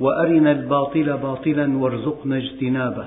وأرنا 0.00 0.52
الباطل 0.52 1.16
باطلا 1.16 1.78
وارزقنا 1.78 2.36
اجتنابه. 2.36 3.06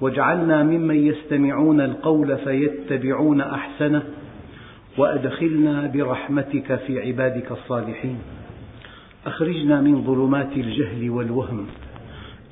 واجعلنا 0.00 0.62
ممن 0.62 1.06
يستمعون 1.06 1.80
القول 1.80 2.38
فيتبعون 2.38 3.40
أحسنه 3.40 4.02
وأدخلنا 4.98 5.86
برحمتك 5.94 6.76
في 6.86 7.00
عبادك 7.00 7.52
الصالحين. 7.52 8.18
أخرجنا 9.26 9.80
من 9.80 10.02
ظلمات 10.04 10.52
الجهل 10.56 11.10
والوهم 11.10 11.66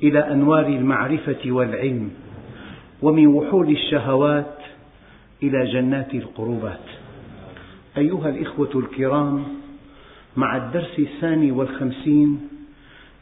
إلى 0.03 0.19
أنوار 0.19 0.67
المعرفة 0.67 1.51
والعلم 1.51 2.09
ومن 3.01 3.27
وحول 3.27 3.69
الشهوات 3.69 4.55
إلى 5.43 5.71
جنات 5.73 6.13
القربات. 6.13 6.85
أيها 7.97 8.29
الإخوة 8.29 8.71
الكرام 8.75 9.43
مع 10.37 10.57
الدرس 10.57 10.99
الثاني 10.99 11.51
والخمسين 11.51 12.39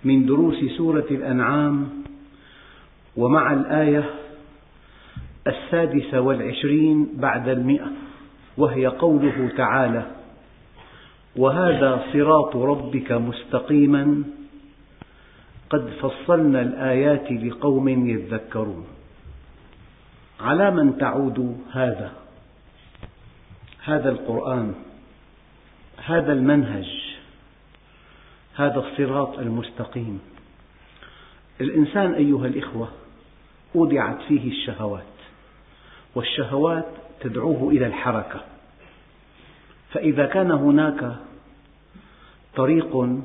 من 0.07 0.25
دروس 0.25 0.55
سورة 0.77 1.07
الأنعام 1.11 1.89
ومع 3.17 3.53
الآية 3.53 4.09
السادسة 5.47 6.21
والعشرين 6.21 7.09
بعد 7.13 7.49
المئة 7.49 7.91
وهي 8.57 8.87
قوله 8.87 9.51
تعالى 9.57 10.05
وهذا 11.35 12.03
صراط 12.13 12.55
ربك 12.55 13.11
مستقيما 13.11 14.23
قد 15.69 15.89
فصلنا 16.01 16.61
الآيات 16.61 17.31
لقوم 17.31 17.87
يذكرون. 18.07 18.85
على 20.39 20.71
من 20.71 20.97
تعود 20.97 21.57
هذا؟ 21.71 22.11
هذا 23.83 24.09
القرآن 24.09 24.73
هذا 26.05 26.33
المنهج. 26.33 27.16
هذا 28.57 28.79
الصراط 28.79 29.39
المستقيم. 29.39 30.19
الإنسان 31.61 32.13
أيها 32.13 32.47
الإخوة 32.47 32.89
أودعت 33.75 34.21
فيه 34.27 34.51
الشهوات 34.51 35.03
والشهوات 36.15 36.85
تدعوه 37.21 37.71
إلى 37.71 37.87
الحركة. 37.87 38.41
فإذا 39.91 40.25
كان 40.25 40.51
هناك 40.51 41.15
طريق 42.55 43.19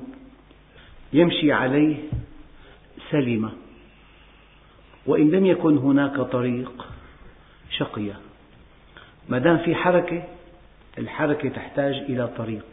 يمشي 1.13 1.53
عليه 1.53 1.97
سلم 3.11 3.53
وإن 5.07 5.31
لم 5.31 5.47
يكن 5.47 5.79
هناك 5.79 6.21
طريق 6.21 6.87
شقي 7.71 8.13
ما 9.29 9.39
دام 9.39 9.59
في 9.59 9.75
حركة 9.75 10.23
الحركة 10.99 11.49
تحتاج 11.49 11.95
إلى 11.95 12.29
طريق. 12.29 12.65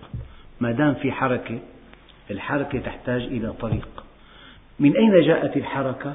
ما 0.60 0.72
دام 0.72 0.94
في 0.94 1.12
حركة 1.12 1.60
الحركة 2.32 2.80
تحتاج 2.80 3.22
إلى 3.22 3.54
طريق. 3.54 4.04
من 4.80 4.96
أين 4.98 5.22
جاءت 5.22 5.58
الحركة؟ 5.58 6.14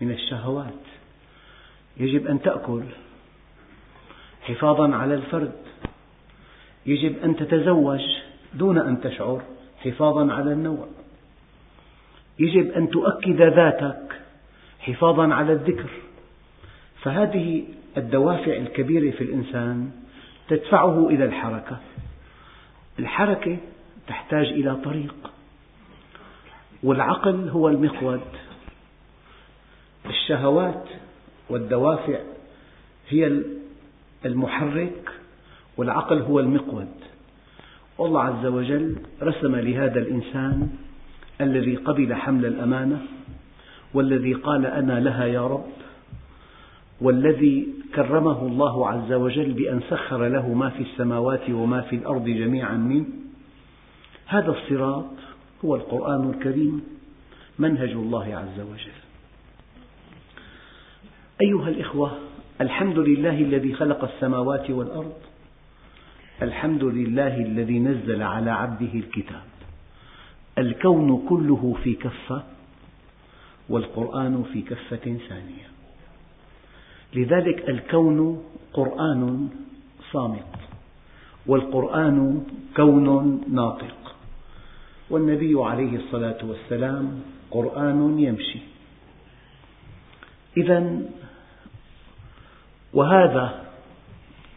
من 0.00 0.10
الشهوات. 0.10 0.82
يجب 1.96 2.26
أن 2.26 2.42
تأكل 2.42 2.82
حفاظا 4.42 4.94
على 4.94 5.14
الفرد. 5.14 5.52
يجب 6.86 7.24
أن 7.24 7.36
تتزوج 7.36 8.00
دون 8.54 8.78
أن 8.78 9.00
تشعر 9.00 9.42
حفاظا 9.84 10.32
على 10.32 10.52
النوع. 10.52 10.88
يجب 12.38 12.70
أن 12.70 12.90
تؤكد 12.90 13.42
ذاتك 13.42 14.20
حفاظا 14.80 15.34
على 15.34 15.52
الذكر. 15.52 15.90
فهذه 17.02 17.64
الدوافع 17.96 18.56
الكبيرة 18.56 19.10
في 19.10 19.20
الإنسان 19.24 19.90
تدفعه 20.48 21.08
إلى 21.08 21.24
الحركة. 21.24 21.76
الحركة 22.98 23.56
تحتاج 24.08 24.46
إلى 24.46 24.76
طريق. 24.84 25.14
والعقل 26.82 27.48
هو 27.48 27.68
المقود. 27.68 28.20
الشهوات 30.06 30.84
والدوافع 31.50 32.18
هي 33.08 33.42
المحرك 34.24 35.10
والعقل 35.76 36.18
هو 36.18 36.40
المقود. 36.40 36.88
والله 37.98 38.22
عز 38.22 38.46
وجل 38.46 38.96
رسم 39.22 39.56
لهذا 39.56 39.98
الإنسان 39.98 40.68
الذي 41.40 41.76
قبل 41.76 42.14
حمل 42.14 42.46
الأمانة 42.46 43.02
والذي 43.94 44.34
قال 44.34 44.66
أنا 44.66 45.00
لها 45.00 45.24
يا 45.24 45.46
رب 45.46 45.66
والذي 47.00 47.68
كرمه 47.94 48.46
الله 48.46 48.88
عز 48.88 49.12
وجل 49.12 49.52
بأن 49.52 49.80
سخر 49.90 50.28
له 50.28 50.54
ما 50.54 50.70
في 50.70 50.82
السماوات 50.82 51.50
وما 51.50 51.80
في 51.80 51.96
الأرض 51.96 52.24
جميعا 52.24 52.76
منه. 52.76 53.06
هذا 54.26 54.50
الصراط 54.50 55.04
هو 55.64 55.76
القرآن 55.76 56.30
الكريم 56.30 56.82
منهج 57.58 57.90
الله 57.90 58.36
عز 58.36 58.60
وجل. 58.60 58.98
أيها 61.42 61.68
الإخوة 61.68 62.18
الحمد 62.60 62.98
لله 62.98 63.40
الذي 63.40 63.74
خلق 63.74 64.04
السماوات 64.04 64.70
والأرض. 64.70 65.16
الحمد 66.42 66.84
لله 66.84 67.36
الذي 67.36 67.78
نزل 67.78 68.22
على 68.22 68.50
عبده 68.50 68.94
الكتاب. 68.94 69.42
الكون 70.58 71.26
كله 71.28 71.76
في 71.84 71.94
كفة 71.94 72.42
والقرآن 73.68 74.44
في 74.52 74.62
كفة 74.62 75.18
ثانية. 75.28 75.66
لذلك 77.14 77.68
الكون 77.68 78.44
قرآن 78.72 79.48
صامت 80.12 80.54
والقرآن 81.46 82.46
كون 82.76 83.40
ناطق. 83.52 84.05
والنبي 85.10 85.54
عليه 85.56 85.96
الصلاة 85.96 86.38
والسلام 86.42 87.20
قرآن 87.50 88.18
يمشي. 88.18 88.58
إذا 90.56 91.00
وهذا 92.92 93.64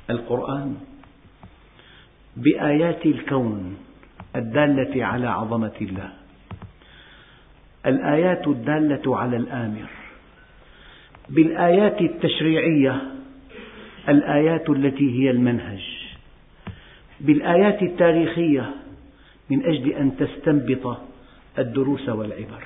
القرآن 0.09 0.75
بآيات 2.37 3.05
الكون 3.05 3.77
الدالة 4.35 5.05
على 5.05 5.27
عظمة 5.27 5.77
الله. 5.81 6.09
الآيات 7.85 8.47
الدالة 8.47 9.17
على 9.17 9.37
الآمر. 9.37 9.89
بالآيات 11.29 12.01
التشريعية 12.01 13.01
الآيات 14.09 14.69
التي 14.69 15.23
هي 15.23 15.31
المنهج. 15.31 15.83
بالآيات 17.19 17.81
التاريخية 17.81 18.73
من 19.49 19.65
أجل 19.65 19.89
أن 19.89 20.17
تستنبط 20.17 20.97
الدروس 21.59 22.09
والعبر. 22.09 22.63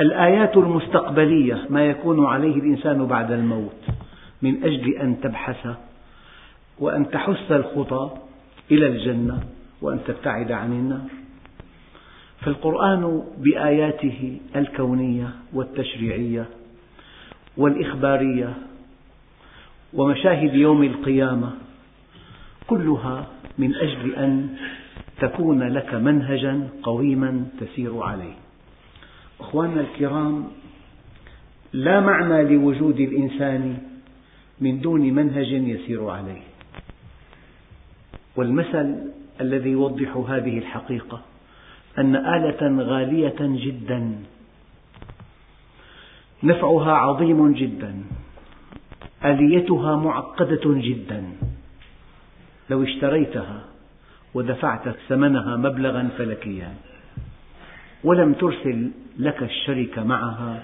الآيات 0.00 0.56
المستقبلية 0.56 1.66
ما 1.70 1.86
يكون 1.86 2.26
عليه 2.26 2.54
الإنسان 2.54 3.06
بعد 3.06 3.32
الموت 3.32 3.84
من 4.42 4.64
أجل 4.64 4.94
أن 4.94 5.20
تبحث 5.20 5.66
وأن 6.78 7.10
تحث 7.10 7.52
الخطى 7.52 8.10
إلى 8.70 8.86
الجنة 8.86 9.40
وأن 9.82 9.98
تبتعد 10.06 10.52
عن 10.52 10.72
النار. 10.72 11.08
فالقرآن 12.40 13.22
بآياته 13.38 14.40
الكونية 14.56 15.30
والتشريعية 15.52 16.46
والإخبارية 17.56 18.54
ومشاهد 19.94 20.54
يوم 20.54 20.82
القيامة 20.82 21.50
كلها 22.66 23.26
من 23.58 23.74
أجل 23.74 24.14
أن 24.14 24.56
تكون 25.22 25.62
لك 25.62 25.94
منهجا 25.94 26.68
قويما 26.82 27.46
تسير 27.60 28.02
عليه. 28.02 28.34
أخواننا 29.40 29.80
الكرام 29.80 30.46
لا 31.72 32.00
معنى 32.00 32.42
لوجود 32.42 33.00
الإنسان 33.00 33.78
من 34.60 34.80
دون 34.80 35.00
منهج 35.00 35.46
يسير 35.46 36.08
عليه. 36.08 36.42
والمثل 38.36 38.96
الذي 39.40 39.70
يوضح 39.70 40.16
هذه 40.16 40.58
الحقيقة 40.58 41.20
أن 41.98 42.16
آلة 42.16 42.82
غالية 42.82 43.40
جدا 43.40 44.02
نفعها 46.42 46.92
عظيم 46.92 47.52
جدا 47.52 47.94
آليتها 49.24 49.96
معقدة 49.96 50.62
جدا. 50.64 51.24
لو 52.70 52.82
اشتريتها 52.82 53.71
ودفعت 54.34 54.88
ثمنها 55.08 55.56
مبلغا 55.56 56.08
فلكيا. 56.18 56.74
ولم 58.04 58.32
ترسل 58.32 58.90
لك 59.18 59.42
الشركة 59.42 60.04
معها 60.04 60.62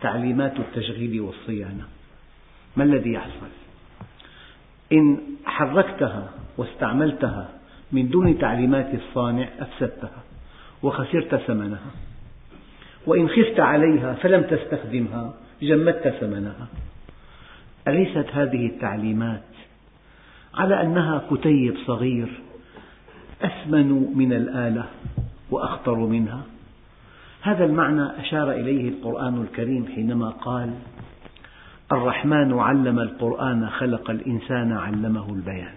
تعليمات 0.00 0.56
التشغيل 0.56 1.20
والصيانة. 1.20 1.84
ما 2.76 2.84
الذي 2.84 3.12
يحصل؟ 3.12 3.52
إن 4.92 5.18
حركتها 5.44 6.28
واستعملتها 6.56 7.48
من 7.92 8.08
دون 8.08 8.38
تعليمات 8.38 8.94
الصانع 8.94 9.48
أفسدتها 9.58 10.22
وخسرت 10.82 11.34
ثمنها. 11.34 11.90
وإن 13.06 13.28
خفت 13.28 13.60
عليها 13.60 14.14
فلم 14.14 14.42
تستخدمها 14.42 15.34
جمدت 15.62 16.08
ثمنها. 16.08 16.66
أليست 17.88 18.26
هذه 18.32 18.66
التعليمات 18.66 19.42
على 20.54 20.82
أنها 20.82 21.22
كتيب 21.30 21.76
صغير 21.86 22.28
أثمن 23.44 24.12
من 24.16 24.32
الآلة 24.32 24.84
وأخطر 25.50 25.96
منها. 25.96 26.42
هذا 27.42 27.64
المعنى 27.64 28.20
أشار 28.20 28.52
إليه 28.52 28.88
القرآن 28.88 29.42
الكريم 29.42 29.86
حينما 29.86 30.28
قال 30.28 30.70
الرحمن 31.92 32.58
علم 32.58 32.98
القرآن 32.98 33.68
خلق 33.68 34.10
الإنسان 34.10 34.72
علمه 34.72 35.28
البيان. 35.32 35.74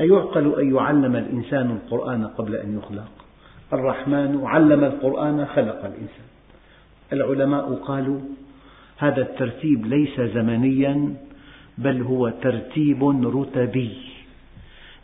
أيعقل 0.00 0.60
أن 0.60 0.74
يعلم 0.74 1.16
الإنسان 1.16 1.70
القرآن 1.70 2.26
قبل 2.26 2.54
أن 2.56 2.78
يخلق؟ 2.78 3.10
الرحمن 3.72 4.40
علم 4.44 4.84
القرآن 4.84 5.46
خلق 5.46 5.84
الإنسان. 5.84 6.28
العلماء 7.12 7.74
قالوا 7.74 8.20
هذا 8.96 9.22
الترتيب 9.22 9.86
ليس 9.86 10.20
زمنيا 10.20 11.14
بل 11.78 12.02
هو 12.02 12.28
ترتيب 12.28 13.04
رتبي. 13.36 14.07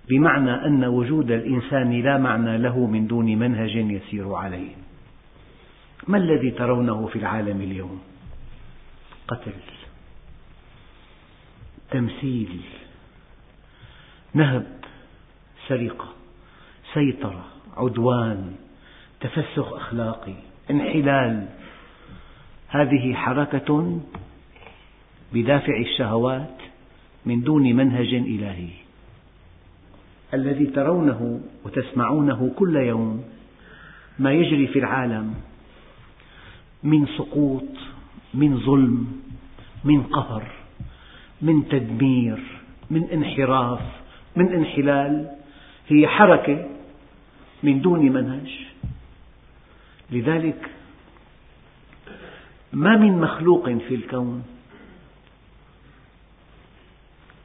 بمعنى 0.08 0.66
أن 0.66 0.84
وجود 0.84 1.30
الإنسان 1.30 2.00
لا 2.00 2.18
معنى 2.18 2.58
له 2.58 2.86
من 2.86 3.06
دون 3.06 3.38
منهج 3.38 3.74
يسير 3.74 4.34
عليه. 4.34 4.70
ما 6.08 6.18
الذي 6.18 6.50
ترونه 6.50 7.06
في 7.06 7.18
العالم 7.18 7.60
اليوم؟ 7.60 8.00
قتل 9.28 9.52
تمثيل 11.90 12.60
نهب 14.34 14.66
سرقة 15.68 16.08
سيطرة 16.94 17.44
عدوان 17.76 18.56
تفسخ 19.20 19.72
أخلاقي 19.72 20.34
انحلال. 20.70 21.48
هذه 22.68 23.14
حركة 23.14 24.00
بدافع 25.32 25.76
الشهوات 25.78 26.56
من 27.26 27.40
دون 27.40 27.62
منهج 27.62 28.14
إلهي. 28.14 28.83
الذي 30.34 30.66
ترونه 30.66 31.40
وتسمعونه 31.64 32.52
كل 32.56 32.76
يوم 32.76 33.24
ما 34.18 34.32
يجري 34.32 34.66
في 34.66 34.78
العالم 34.78 35.34
من 36.82 37.06
سقوط 37.06 37.70
من 38.34 38.58
ظلم 38.58 39.22
من 39.84 40.02
قهر 40.02 40.44
من 41.42 41.68
تدمير 41.68 42.38
من 42.90 43.04
انحراف 43.04 43.80
من 44.36 44.52
انحلال. 44.52 45.30
هي 45.88 46.08
حركة 46.08 46.66
من 47.62 47.80
دون 47.80 48.12
منهج. 48.12 48.50
لذلك 50.10 50.70
ما 52.72 52.96
من 52.96 53.20
مخلوق 53.20 53.70
في 53.70 53.94
الكون 53.94 54.44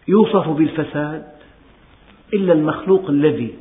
يوصف 0.08 0.50
بالفساد 0.50 1.39
إلا 2.34 2.54
المخلوق 2.54 3.10
الذي 3.10 3.54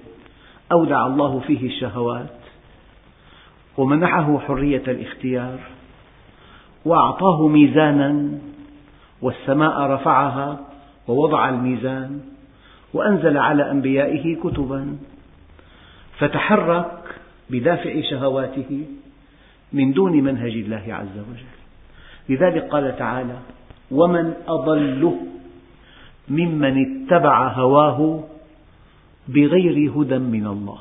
أودع 0.72 1.06
الله 1.06 1.40
فيه 1.40 1.66
الشهوات 1.66 2.38
ومنحه 3.76 4.38
حرية 4.38 4.82
الاختيار 4.88 5.58
وأعطاه 6.84 7.48
ميزانا 7.48 8.38
والسماء 9.22 9.80
رفعها 9.80 10.60
ووضع 11.08 11.48
الميزان 11.48 12.20
وأنزل 12.94 13.36
على 13.36 13.70
أنبيائه 13.70 14.36
كتبا 14.36 14.96
فتحرك 16.18 17.20
بدافع 17.50 18.00
شهواته 18.10 18.84
من 19.72 19.92
دون 19.92 20.12
منهج 20.12 20.52
الله 20.52 20.84
عز 20.88 21.18
وجل. 21.18 21.58
لذلك 22.28 22.68
قال 22.68 22.96
تعالى 22.98 23.38
ومن 23.90 24.34
أضل 24.48 25.18
ممن 26.28 27.04
اتبع 27.04 27.48
هواه 27.48 28.24
بغير 29.28 29.92
هدى 29.96 30.18
من 30.18 30.46
الله. 30.46 30.78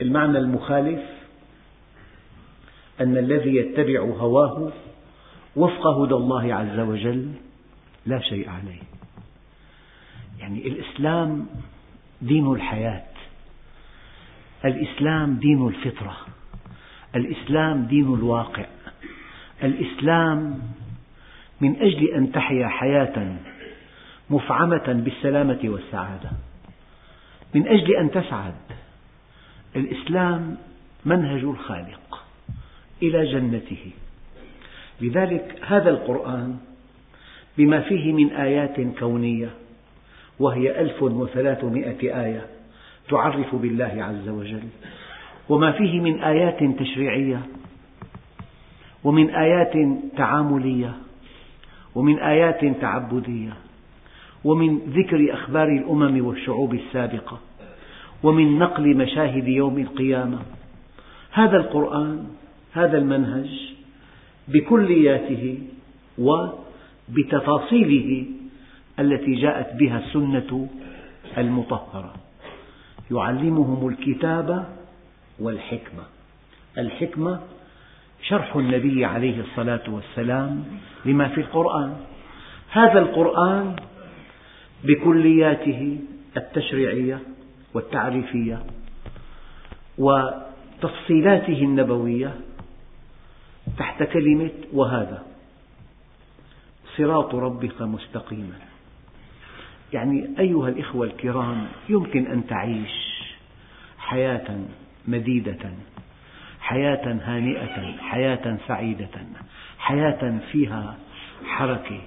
المعنى 0.00 0.38
المخالف 0.38 1.02
أن 3.00 3.16
الذي 3.16 3.56
يتبع 3.56 4.00
هواه 4.00 4.72
وفق 5.56 5.86
هدى 5.86 6.14
الله 6.14 6.54
عز 6.54 6.78
وجل 6.78 7.32
لا 8.06 8.20
شيء 8.20 8.48
عليه. 8.48 8.82
يعني 10.38 10.66
الإسلام 10.68 11.46
دين 12.22 12.52
الحياة 12.52 13.04
الإسلام 14.64 15.34
دين 15.34 15.68
الفطرة 15.68 16.16
الإسلام 17.14 17.86
دين 17.86 18.14
الواقع 18.14 18.66
الإسلام 19.62 20.58
من 21.60 21.76
أجل 21.76 22.08
أن 22.08 22.32
تحيا 22.32 22.68
حياة 22.68 23.36
مفعمة 24.30 25.02
بالسلامة 25.04 25.60
والسعادة. 25.64 26.30
من 27.54 27.68
أجل 27.68 27.96
أن 27.96 28.10
تسعد 28.10 28.54
الإسلام 29.76 30.56
منهج 31.04 31.44
الخالق 31.44 32.24
إلى 33.02 33.32
جنته. 33.32 33.90
لذلك 35.00 35.58
هذا 35.66 35.90
القرآن 35.90 36.56
بما 37.58 37.80
فيه 37.80 38.12
من 38.12 38.30
آيات 38.30 38.80
كونية 38.98 39.50
وهي 40.40 40.80
ألف 40.80 41.02
وثلاثمائة 41.02 42.24
آية 42.24 42.46
تعرف 43.08 43.54
بالله 43.54 44.04
عز 44.04 44.28
وجل 44.28 44.68
وما 45.48 45.72
فيه 45.72 46.00
من 46.00 46.22
آيات 46.22 46.78
تشريعية 46.78 47.40
ومن 49.04 49.30
آيات 49.30 49.72
تعاملية 50.16 50.92
ومن 51.94 52.18
آيات 52.18 52.64
تعبدية. 52.80 53.52
ومن 54.44 54.78
ذكر 54.78 55.34
أخبار 55.34 55.68
الأمم 55.68 56.26
والشعوب 56.26 56.74
السابقة 56.74 57.40
ومن 58.22 58.58
نقل 58.58 58.96
مشاهد 58.96 59.48
يوم 59.48 59.78
القيامة. 59.78 60.38
هذا 61.30 61.56
القرآن 61.56 62.26
هذا 62.72 62.98
المنهج 62.98 63.74
بكلياته 64.48 65.58
وبتفاصيله 67.08 68.26
التي 68.98 69.34
جاءت 69.34 69.76
بها 69.76 69.98
السنة 69.98 70.68
المطهرة. 71.38 72.14
يعلمهم 73.10 73.88
الكتاب 73.88 74.66
والحكمة. 75.40 76.02
الحكمة 76.78 77.40
شرح 78.22 78.56
النبي 78.56 79.04
عليه 79.04 79.40
الصلاة 79.40 79.82
والسلام 79.88 80.64
لما 81.04 81.28
في 81.28 81.40
القرآن. 81.40 81.96
هذا 82.70 82.98
القرآن 82.98 83.76
بكلياته 84.84 85.98
التشريعية 86.36 87.20
والتعريفية 87.74 88.62
وتفصيلاته 89.98 91.62
النبوية 91.62 92.34
تحت 93.78 94.02
كلمة 94.02 94.50
وهذا 94.72 95.22
صراط 96.96 97.34
ربك 97.34 97.82
مستقيما. 97.82 98.58
يعني 99.92 100.28
أيها 100.38 100.68
الإخوة 100.68 101.06
الكرام 101.06 101.66
يمكن 101.88 102.26
أن 102.26 102.46
تعيش 102.46 103.14
حياة 103.98 104.60
مديدة 105.08 105.70
حياة 106.60 107.20
هانئة 107.24 107.96
حياة 107.98 108.58
سعيدة 108.68 109.08
حياة 109.78 110.38
فيها 110.52 110.98
حركة 111.44 112.00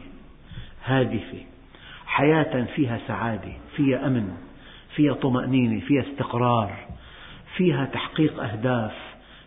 هادفة. 0.84 1.57
حياة 2.18 2.66
فيها 2.76 3.00
سعادة 3.08 3.54
فيها 3.76 4.08
أمن 4.08 4.38
فيها 4.96 5.14
طمأنينة 5.14 5.80
فيها 5.80 6.02
استقرار 6.02 6.76
فيها 7.56 7.86
تحقيق 7.86 8.44
أهداف 8.44 8.94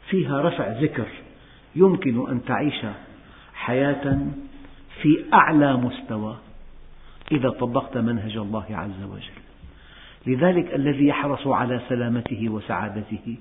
فيها 0.08 0.42
رفع 0.42 0.68
ذكر 0.68 1.06
يمكن 1.76 2.30
أن 2.30 2.44
تعيش 2.44 2.86
حياة 3.54 4.18
في 5.02 5.24
أعلى 5.34 5.76
مستوى 5.76 6.36
إذا 7.32 7.50
طبقت 7.50 7.96
منهج 7.96 8.36
الله 8.36 8.66
عز 8.70 9.02
وجل. 9.02 9.40
لذلك 10.26 10.74
الذي 10.74 11.06
يحرص 11.06 11.46
على 11.46 11.80
سلامته 11.88 12.48
وسعادته 12.48 13.36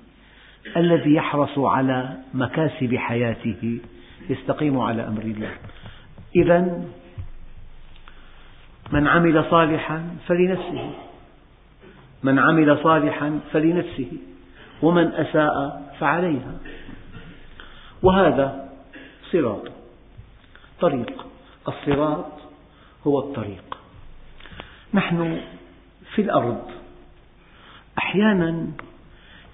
الذي 0.76 1.14
يحرص 1.14 1.58
على 1.58 2.16
مكاسب 2.34 2.96
حياته 2.96 3.78
يستقيم 4.30 4.78
على 4.78 5.08
أمر 5.08 5.22
الله. 5.22 5.52
إذا 6.36 6.84
من 8.92 9.06
عمل 9.08 9.44
صالحا 9.50 10.16
فلنفسه. 10.26 10.90
من 12.22 12.38
عمل 12.38 12.78
صالحا 12.82 13.40
فلنفسه. 13.52 14.12
ومن 14.82 15.06
أساء 15.12 15.82
فعليها. 15.98 16.58
وهذا 18.02 18.68
صراط. 19.32 19.72
طريق. 20.80 21.26
الصراط 21.68 22.32
هو 23.06 23.18
الطريق. 23.18 23.78
نحن 24.94 25.40
في 26.14 26.22
الأرض. 26.22 26.70
أحيانا 27.98 28.66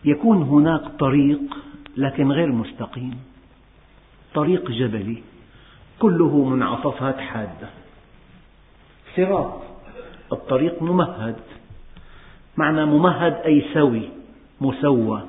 يكون 0.04 0.42
هناك 0.42 0.80
طريق 0.98 1.40
لكن 1.96 2.32
غير 2.32 2.52
مستقيم. 2.52 3.20
طريق 4.34 4.70
جبلي. 4.70 5.22
كله 5.98 6.44
منعطفات 6.44 7.18
حادة. 7.18 7.68
صراط 9.16 9.62
الطريق 10.32 10.82
ممهد. 10.82 11.36
معنى 12.56 12.84
ممهد 12.84 13.32
أي 13.32 13.64
سوي 13.74 14.08
مسوى. 14.60 15.22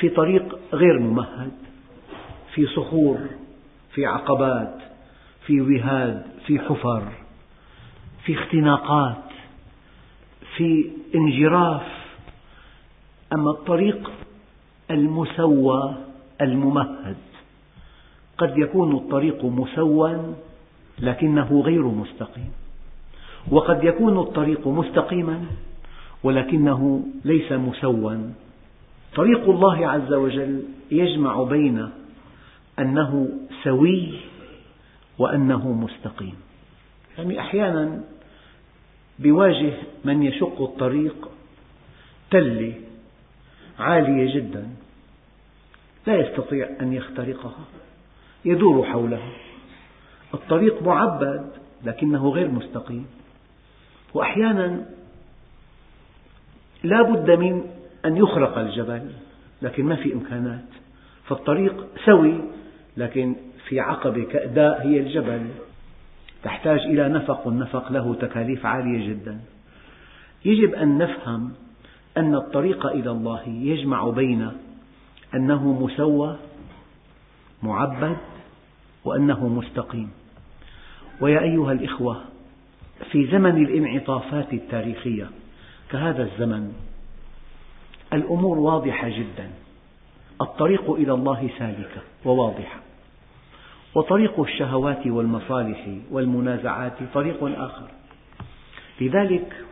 في 0.00 0.08
طريق 0.08 0.58
غير 0.72 0.98
ممهد. 0.98 1.52
في 2.54 2.66
صخور 2.66 3.18
في 3.94 4.06
عقبات 4.06 4.74
في 5.46 5.60
وهاد 5.60 6.26
في 6.46 6.58
حفر. 6.58 7.02
في 8.24 8.34
اختناقات 8.34 9.24
في 10.56 10.90
انجراف. 11.14 11.86
أما 13.32 13.50
الطريق 13.50 14.10
المسوى 14.90 15.94
الممهد. 16.40 17.16
قد 18.38 18.58
يكون 18.58 18.96
الطريق 18.96 19.44
مسوى 19.44 20.34
لكنه 21.00 21.62
غير 21.64 21.82
مستقيم. 21.82 22.52
وقد 23.50 23.84
يكون 23.84 24.18
الطريق 24.18 24.68
مستقيما 24.68 25.44
ولكنه 26.22 27.02
ليس 27.24 27.52
مسوى 27.52 28.18
طريق 29.16 29.48
الله 29.48 29.88
عز 29.88 30.12
وجل 30.12 30.62
يجمع 30.90 31.42
بين 31.42 31.88
أنه 32.78 33.28
سوي 33.64 34.12
وأنه 35.18 35.72
مستقيم. 35.72 36.34
يعني 37.18 37.40
أحيانا 37.40 38.00
بواجه 39.18 39.72
من 40.04 40.22
يشق 40.22 40.62
الطريق 40.62 41.28
تلة 42.30 42.74
عالية 43.78 44.34
جدا 44.34 44.68
لا 46.06 46.14
يستطيع 46.14 46.68
أن 46.80 46.92
يخترقها 46.92 47.64
يدور 48.44 48.84
حولها 48.86 49.30
الطريق 50.34 50.82
معبد 50.82 51.50
لكنه 51.84 52.28
غير 52.28 52.48
مستقيم. 52.48 53.06
وأحيانا 54.14 54.84
لا 56.82 57.02
بد 57.02 57.30
من 57.30 57.62
أن 58.04 58.16
يخرق 58.16 58.58
الجبل 58.58 59.10
لكن 59.62 59.84
ما 59.84 59.96
في 59.96 60.12
إمكانات. 60.12 60.64
فالطريق 61.24 61.86
سوي 62.04 62.40
لكن 62.96 63.36
في 63.68 63.80
عقبة 63.80 64.24
كأداء 64.24 64.86
هي 64.86 65.00
الجبل. 65.00 65.46
تحتاج 66.42 66.80
إلى 66.80 67.08
نفق 67.08 67.46
والنفق 67.46 67.92
له 67.92 68.14
تكاليف 68.14 68.66
عالية 68.66 69.08
جدا. 69.08 69.40
يجب 70.44 70.74
أن 70.74 70.98
نفهم 70.98 71.52
أن 72.16 72.34
الطريق 72.34 72.86
إلى 72.86 73.10
الله 73.10 73.48
يجمع 73.48 74.10
بين 74.10 74.52
أنه 75.34 75.72
مسوى 75.72 76.36
معبد 77.62 78.16
وأنه 79.04 79.48
مستقيم. 79.48 80.10
ويا 81.20 81.40
أيها 81.40 81.72
الإخوة 81.72 82.20
في 83.10 83.26
زمن 83.26 83.64
الانعطافات 83.64 84.52
التاريخية 84.52 85.30
كهذا 85.90 86.22
الزمن 86.22 86.72
الأمور 88.12 88.58
واضحة 88.58 89.08
جدا. 89.08 89.50
الطريق 90.40 90.90
إلى 90.90 91.12
الله 91.12 91.50
سالكة 91.58 92.00
وواضحة. 92.24 92.80
وطريق 93.94 94.40
الشهوات 94.40 95.06
والمصالح 95.06 95.88
والمنازعات 96.10 96.92
طريق 97.14 97.38
آخر. 97.42 97.88
لذلك 99.00 99.64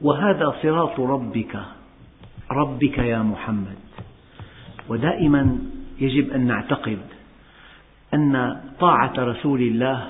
وهذا 0.00 0.54
صراط 0.62 1.00
ربك 1.00 1.60
ربك 2.50 2.98
يا 2.98 3.22
محمد. 3.22 3.78
ودائما 4.88 5.58
يجب 5.98 6.32
أن 6.32 6.46
نعتقد 6.46 6.98
أن 8.14 8.60
طاعة 8.80 9.12
رسول 9.18 9.60
الله 9.60 10.06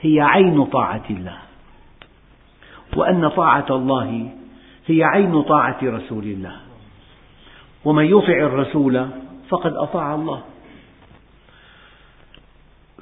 هي 0.00 0.20
عين 0.20 0.64
طاعة 0.64 1.04
الله 1.10 1.38
وأن 2.96 3.28
طاعة 3.28 3.66
الله 3.70 4.30
هي 4.86 5.04
عين 5.04 5.42
طاعة 5.42 5.78
رسول 5.82 6.24
الله. 6.24 6.56
ومن 7.84 8.04
يطع 8.04 8.38
الرسول 8.38 9.08
فقد 9.48 9.72
أطاع 9.72 10.14
الله. 10.14 10.42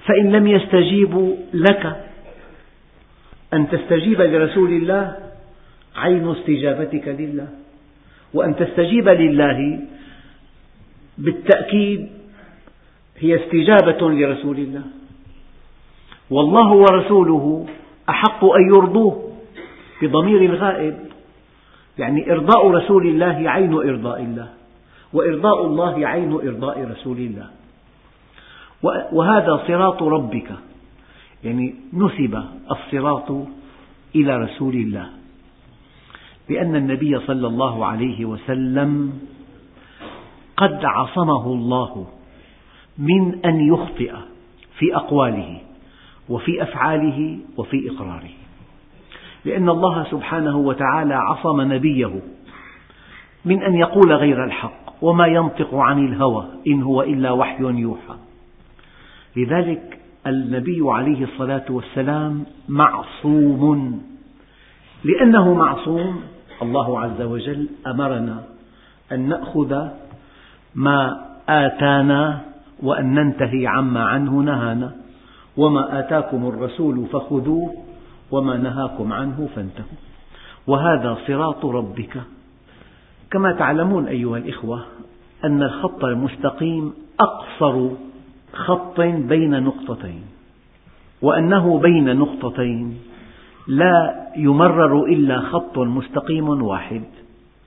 فإن 0.06 0.32
لم 0.32 0.46
يستجيبوا 0.46 1.36
لك 1.54 2.06
أن 3.54 3.68
تستجيب 3.68 4.20
لرسول 4.20 4.72
الله 4.72 5.16
عين 5.96 6.30
استجابتك 6.30 7.08
لله. 7.08 7.48
وأن 8.34 8.56
تستجيب 8.56 9.08
لله 9.08 9.80
بالتأكيد 11.18 12.19
هي 13.20 13.44
استجابة 13.44 14.10
لرسول 14.10 14.58
الله. 14.58 14.82
والله 16.30 16.72
ورسوله 16.72 17.66
أحق 18.08 18.44
أن 18.44 18.74
يرضوه 18.74 19.32
بضمير 20.02 20.42
الغائب. 20.44 20.98
يعني 21.98 22.32
إرضاء 22.32 22.70
رسول 22.70 23.06
الله 23.06 23.50
عين 23.50 23.74
إرضاء 23.74 24.22
الله 24.22 24.48
وإرضاء 25.12 25.66
الله 25.66 26.06
عين 26.06 26.32
إرضاء 26.32 26.84
رسول 26.90 27.16
الله. 27.18 27.46
وهذا 29.12 29.62
صراط 29.66 30.02
ربك. 30.02 30.50
يعني 31.44 31.74
نسب 31.92 32.44
الصراط 32.70 33.30
إلى 34.14 34.36
رسول 34.36 34.74
الله. 34.74 35.06
لأن 36.48 36.76
النبي 36.76 37.18
صلى 37.18 37.46
الله 37.46 37.86
عليه 37.86 38.24
وسلم 38.24 39.12
قد 40.56 40.84
عصمه 40.84 41.46
الله. 41.46 42.06
من 43.00 43.44
أن 43.44 43.60
يخطئ 43.60 44.12
في 44.78 44.96
أقواله 44.96 45.60
وفي 46.28 46.62
أفعاله 46.62 47.38
وفي 47.56 47.90
إقراره. 47.90 48.30
لأن 49.44 49.68
الله 49.68 50.04
سبحانه 50.10 50.56
وتعالى 50.56 51.14
عصم 51.14 51.60
نبيه 51.60 52.20
من 53.44 53.62
أن 53.62 53.74
يقول 53.74 54.12
غير 54.12 54.44
الحق 54.44 54.80
وما 55.02 55.26
ينطق 55.26 55.74
عن 55.74 56.06
الهوى 56.06 56.46
إن 56.66 56.82
هو 56.82 57.02
إلا 57.02 57.30
وحي 57.30 57.62
يوحى. 57.62 58.14
لذلك 59.36 59.98
النبي 60.26 60.80
عليه 60.84 61.24
الصلاة 61.24 61.64
والسلام 61.70 62.44
معصوم. 62.68 64.02
لأنه 65.04 65.54
معصوم 65.54 66.22
الله 66.62 67.00
عز 67.00 67.22
وجل 67.22 67.68
أمرنا 67.86 68.44
أن 69.12 69.28
نأخذ 69.28 69.88
ما 70.74 71.26
آتانا 71.48 72.49
وأن 72.82 73.14
ننتهي 73.14 73.66
عما 73.66 74.04
عنه 74.04 74.40
نهانا. 74.40 74.92
وما 75.56 75.98
آتاكم 75.98 76.48
الرسول 76.48 77.06
فخذوه 77.12 77.74
وما 78.30 78.56
نهاكم 78.56 79.12
عنه 79.12 79.48
فانتهوا. 79.56 79.98
وهذا 80.66 81.18
صراط 81.26 81.64
ربك. 81.64 82.22
كما 83.30 83.52
تعلمون 83.52 84.06
أيها 84.06 84.38
الإخوة 84.38 84.80
أن 85.44 85.62
الخط 85.62 86.04
المستقيم 86.04 86.92
أقصر 87.20 87.88
خط 88.52 89.00
بين 89.00 89.62
نقطتين 89.62 90.22
وأنه 91.22 91.78
بين 91.78 92.16
نقطتين 92.16 92.98
لا 93.68 94.26
يمرر 94.36 95.04
إلا 95.04 95.40
خط 95.40 95.78
مستقيم 95.78 96.48
واحد. 96.48 97.02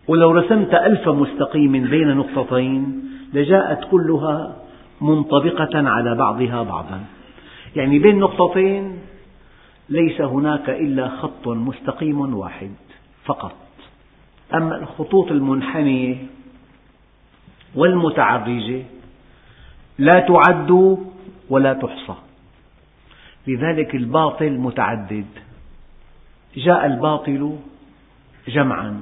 ولو 0.07 0.31
رسمت 0.31 0.73
ألف 0.73 1.09
مستقيم 1.09 1.71
بين 1.71 2.17
نقطتين 2.17 3.03
لجاءت 3.33 3.83
كلها 3.91 4.62
منطبقة 5.03 5.89
على 5.89 6.15
بعضها 6.15 6.63
بعضا. 6.63 7.03
يعني 7.75 7.99
بين 7.99 8.19
نقطتين 8.19 8.99
ليس 9.89 10.21
هناك 10.21 10.69
إلا 10.69 11.09
خط 11.09 11.47
مستقيم 11.47 12.35
واحد 12.35 12.71
فقط. 13.25 13.55
أما 14.53 14.75
الخطوط 14.75 15.31
المنحنية 15.31 16.15
والمتعرجة 17.75 18.83
لا 19.97 20.19
تعد 20.19 20.97
ولا 21.49 21.73
تحصى. 21.73 22.15
لذلك 23.47 23.95
الباطل 23.95 24.51
متعدد. 24.51 25.25
جاء 26.55 26.85
الباطل 26.85 27.57
جمعا 28.47 29.01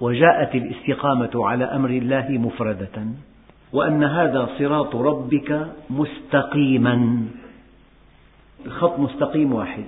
وجاءت 0.00 0.54
الاستقامة 0.54 1.30
على 1.34 1.64
أمر 1.64 1.90
الله 1.90 2.26
مفردة. 2.30 3.06
وأن 3.74 4.04
هذا 4.04 4.48
صراط 4.58 4.96
ربك 4.96 5.50
مستقيما. 5.90 6.96
الخط 8.66 8.98
مستقيم 8.98 9.52
واحد. 9.52 9.84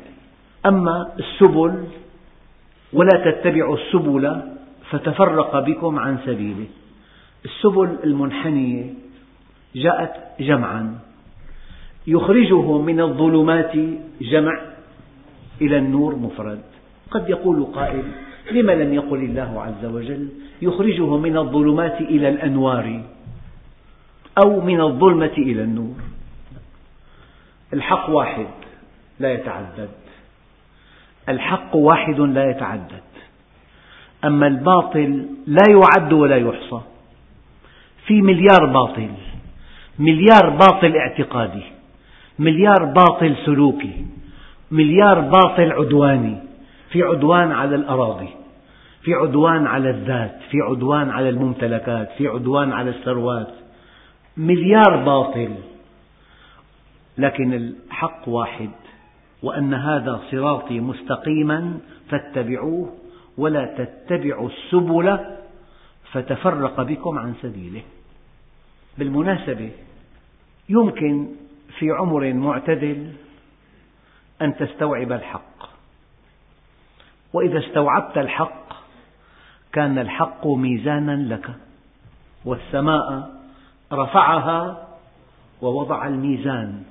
أما 0.66 1.14
السبل 1.18 1.84
ولا 2.92 3.30
تتبعوا 3.30 3.76
السبل 3.76 4.42
فتفرق 4.90 5.58
بكم 5.58 5.98
عن 5.98 6.18
سبيله. 6.26 6.66
السبل 7.44 7.96
المنحنية 8.04 8.94
جاءت 9.74 10.12
جمعا. 10.40 10.98
يخرجه 12.06 12.78
من 12.78 13.00
الظلمات 13.00 13.72
جمع 14.20 14.60
إلى 15.60 15.78
النور 15.78 16.16
مفرد. 16.16 16.60
قد 17.10 17.30
يقول 17.30 17.64
قائل 17.64 18.04
لم 18.52 18.70
لم 18.70 18.94
يقل 18.94 19.18
الله 19.18 19.62
عز 19.62 19.84
وجل؟ 19.84 20.28
يخرجه 20.62 21.16
من 21.16 21.36
الظلمات 21.36 22.00
إلى 22.00 22.28
الأنوار. 22.28 23.15
أو 24.44 24.60
من 24.60 24.80
الظلمة 24.80 25.32
إلى 25.38 25.62
النور. 25.62 25.96
الحق 27.72 28.10
واحد 28.10 28.46
لا 29.20 29.32
يتعدد. 29.32 29.88
الحق 31.28 31.76
واحد 31.76 32.20
لا 32.20 32.50
يتعدد. 32.50 33.06
أما 34.24 34.46
الباطل 34.46 35.26
لا 35.46 35.62
يعد 35.70 36.12
ولا 36.12 36.36
يحصى. 36.36 36.80
في 38.06 38.22
مليار 38.22 38.66
باطل. 38.66 39.10
مليار 39.98 40.50
باطل 40.50 40.96
اعتقادي. 40.96 41.62
مليار 42.38 42.84
باطل 42.84 43.36
سلوكي. 43.46 44.06
مليار 44.70 45.20
باطل 45.20 45.72
عدواني. 45.72 46.36
في 46.90 47.02
عدوان 47.02 47.52
على 47.52 47.74
الأراضي. 47.74 48.28
في 49.02 49.14
عدوان 49.14 49.66
على 49.66 49.90
الذات. 49.90 50.38
في 50.50 50.60
عدوان 50.60 51.10
على 51.10 51.28
الممتلكات. 51.28 52.10
في 52.18 52.28
عدوان 52.28 52.72
على 52.72 52.90
الثروات. 52.90 53.65
مليار 54.36 55.04
باطل. 55.04 55.54
لكن 57.18 57.52
الحق 57.52 58.28
واحد 58.28 58.70
وأن 59.42 59.74
هذا 59.74 60.20
صراطي 60.30 60.80
مستقيما 60.80 61.78
فاتبعوه 62.08 62.94
ولا 63.38 63.64
تتبعوا 63.66 64.48
السبل 64.48 65.18
فتفرق 66.12 66.82
بكم 66.82 67.18
عن 67.18 67.34
سبيله. 67.42 67.82
بالمناسبة 68.98 69.70
يمكن 70.68 71.28
في 71.78 71.90
عمر 71.90 72.32
معتدل 72.32 73.12
أن 74.42 74.56
تستوعب 74.56 75.12
الحق. 75.12 75.56
وإذا 77.32 77.58
استوعبت 77.58 78.18
الحق 78.18 78.66
كان 79.72 79.98
الحق 79.98 80.46
ميزانا 80.46 81.34
لك 81.34 81.50
والسماء 82.44 83.35
رفعها 83.92 84.88
ووضع 85.62 86.06
الميزان. 86.06 86.82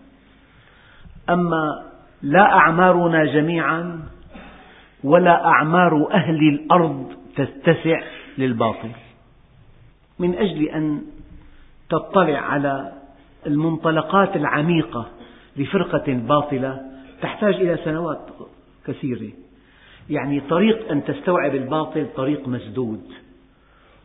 أما 1.29 1.83
لا 2.21 2.53
أعمارنا 2.53 3.25
جميعا 3.25 4.03
ولا 5.03 5.45
أعمار 5.45 6.11
أهل 6.11 6.49
الأرض 6.49 7.11
تتسع 7.35 8.01
للباطل. 8.37 8.91
من 10.19 10.35
أجل 10.35 10.63
أن 10.63 11.01
تطلع 11.89 12.39
على 12.39 12.91
المنطلقات 13.47 14.35
العميقة 14.35 15.07
لفرقة 15.57 16.13
باطلة 16.13 16.81
تحتاج 17.21 17.53
إلى 17.53 17.77
سنوات 17.85 18.29
كثيرة. 18.87 19.29
يعني 20.09 20.39
طريق 20.39 20.91
أن 20.91 21.03
تستوعب 21.03 21.55
الباطل 21.55 22.07
طريق 22.15 22.47
مسدود. 22.47 23.03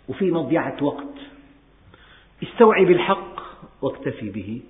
وفي 0.09 0.31
مضيعة 0.31 0.77
وقت. 0.83 1.15
استوعب 2.43 2.91
الحق 2.91 3.41
واكتفي 3.83 4.31
به. 4.31 4.61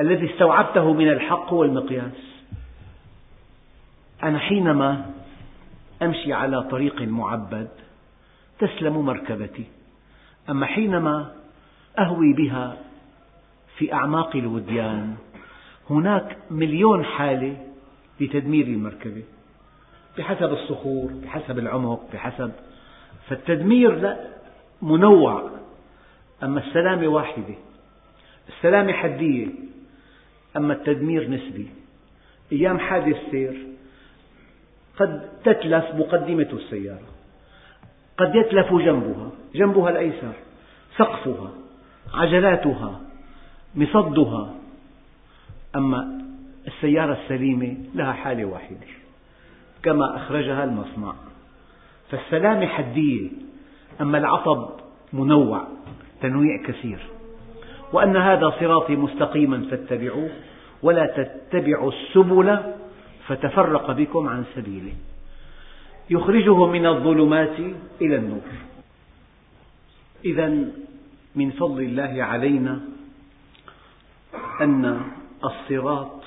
الذي 0.00 0.32
استوعبته 0.32 0.92
من 0.92 1.08
الحق 1.08 1.52
هو 1.52 1.64
المقياس. 1.64 2.42
أنا 4.22 4.38
حينما 4.38 5.10
أمشي 6.02 6.32
على 6.32 6.62
طريق 6.62 7.02
معبد 7.02 7.68
تسلم 8.58 8.96
مركبتي. 8.98 9.64
أما 10.50 10.66
حينما 10.66 11.32
أهوي 11.98 12.32
بها 12.32 12.76
في 13.76 13.92
أعماق 13.92 14.36
الوديان 14.36 15.16
هناك 15.90 16.36
مليون 16.50 17.04
حالة 17.04 17.56
لتدمير 18.20 18.66
المركبة. 18.66 19.22
بحسب 20.18 20.52
الصخور 20.52 21.10
بحسب 21.22 21.58
العمق 21.58 22.00
بحسب 22.12 22.52
فالتدمير 23.28 23.94
لا 23.94 24.16
منوع. 24.82 25.50
أما 26.42 26.60
السلامة 26.60 27.08
واحدة 27.08 27.54
السلامة 28.48 28.92
حدية 28.92 29.46
أما 30.56 30.72
التدمير 30.72 31.30
نسبي. 31.30 31.68
أيام 32.52 32.78
حادث 32.78 33.16
سير 33.30 33.66
قد 34.98 35.28
تتلف 35.44 35.84
مقدمة 35.94 36.48
السيارة 36.52 37.08
قد 38.18 38.34
يتلف 38.34 38.72
جنبها 38.72 39.30
جنبها 39.54 39.90
الأيسر 39.90 40.32
سقفها 40.96 41.50
عجلاتها 42.14 43.00
مصدها. 43.74 44.54
أما 45.76 46.22
السيارة 46.66 47.18
السليمة 47.22 47.76
لها 47.94 48.12
حالة 48.12 48.44
واحدة 48.44 48.86
كما 49.82 50.16
أخرجها 50.16 50.64
المصنع. 50.64 51.14
فالسلامة 52.10 52.66
حدية 52.66 53.28
أما 54.00 54.18
العطب 54.18 54.70
منوع. 55.12 55.75
تنويع 56.20 56.62
كثير. 56.62 56.98
وأن 57.92 58.16
هذا 58.16 58.54
صراطي 58.60 58.96
مستقيما 58.96 59.66
فاتبعوه 59.70 60.30
ولا 60.82 61.06
تتبعوا 61.06 61.92
السبل 61.92 62.58
فتفرق 63.26 63.92
بكم 63.92 64.28
عن 64.28 64.44
سبيله. 64.54 64.92
يخرجه 66.10 66.66
من 66.66 66.86
الظلمات 66.86 67.58
إلى 68.00 68.16
النور. 68.16 68.48
إذا 70.24 70.46
من 71.34 71.50
فضل 71.50 71.82
الله 71.82 72.22
علينا 72.22 72.80
أن 74.60 75.00
الصراط 75.44 76.22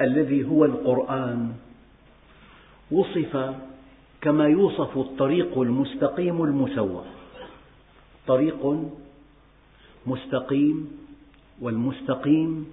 الذي 0.00 0.44
هو 0.44 0.64
القرآن 0.64 1.52
وصف 2.90 3.54
كما 4.20 4.46
يوصف 4.48 4.98
الطريق 4.98 5.58
المستقيم 5.58 6.44
المسوى 6.44 7.04
طريق 8.30 8.62
مستقيم 10.06 10.76
والمستقيم 11.60 12.66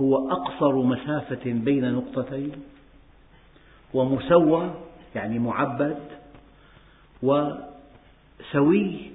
هو 0.00 0.30
أقصر 0.30 0.82
مسافة 0.82 1.52
بين 1.52 1.92
نقطتين 1.92 2.52
ومسوى 3.94 4.74
يعني 5.14 5.38
معبد 5.38 5.98
وسوي 7.22 9.10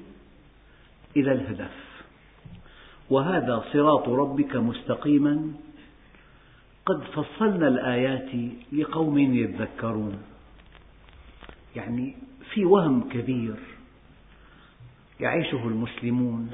إلى 1.17 1.31
الهدف. 1.31 2.03
وهذا 3.09 3.63
صراط 3.73 4.09
ربك 4.09 4.55
مستقيما 4.55 5.51
قد 6.85 7.03
فصلنا 7.03 7.67
الآيات 7.67 8.31
لقوم 8.71 9.17
يذكرون. 9.17 10.17
يعني 11.75 12.15
في 12.53 12.65
وهم 12.65 13.09
كبير. 13.09 13.74
يعيشه 15.19 15.67
المسلمون 15.67 16.51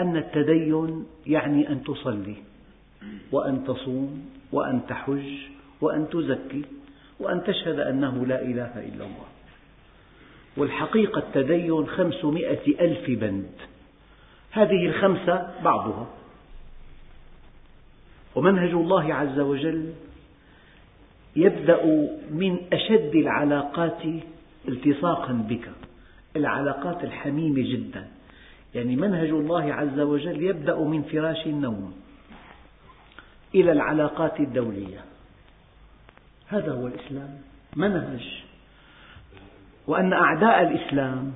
أن 0.00 0.16
التدين 0.16 1.06
يعني 1.26 1.68
أن 1.68 1.84
تصلي 1.84 2.36
وأن 3.32 3.64
تصوم 3.64 4.28
وأن 4.52 4.80
تحج 4.88 5.38
وأن 5.80 6.08
تزكي 6.10 6.64
وأن 7.20 7.44
تشهد 7.44 7.78
أنه 7.78 8.26
لا 8.26 8.42
إله 8.42 8.78
إلا 8.78 9.04
الله. 9.04 9.26
والحقيقة 10.56 11.18
التدين 11.18 11.86
خمسمائة 11.86 12.80
ألف 12.80 13.20
بند. 13.20 13.50
هذه 14.50 14.86
الخمسة 14.86 15.50
بعضها. 15.64 16.06
ومنهج 18.34 18.70
الله 18.70 19.14
عز 19.14 19.40
وجل 19.40 19.92
يبدأ 21.36 21.84
من 22.30 22.56
أشد 22.72 23.14
العلاقات 23.14 24.02
التصاقا 24.68 25.32
بك. 25.32 25.70
العلاقات 26.36 27.04
الحميمة 27.04 27.62
جدا. 27.72 28.08
يعني 28.74 28.96
منهج 28.96 29.28
الله 29.28 29.74
عز 29.74 30.00
وجل 30.00 30.42
يبدأ 30.42 30.78
من 30.78 31.02
فراش 31.02 31.46
النوم 31.46 31.94
إلى 33.54 33.72
العلاقات 33.72 34.40
الدولية. 34.40 35.04
هذا 36.48 36.72
هو 36.72 36.86
الإسلام 36.86 37.38
منهج. 37.76 38.42
وأن 39.86 40.12
أعداء 40.12 40.62
الإسلام 40.62 41.32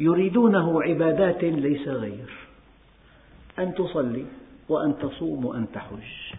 يريدونه 0.00 0.82
عبادات 0.82 1.44
ليس 1.44 1.88
غير. 1.88 2.30
أن 3.58 3.74
تصلي 3.74 4.26
وأن 4.68 4.98
تصوم 4.98 5.44
وأن 5.44 5.66
تحج 5.72 6.34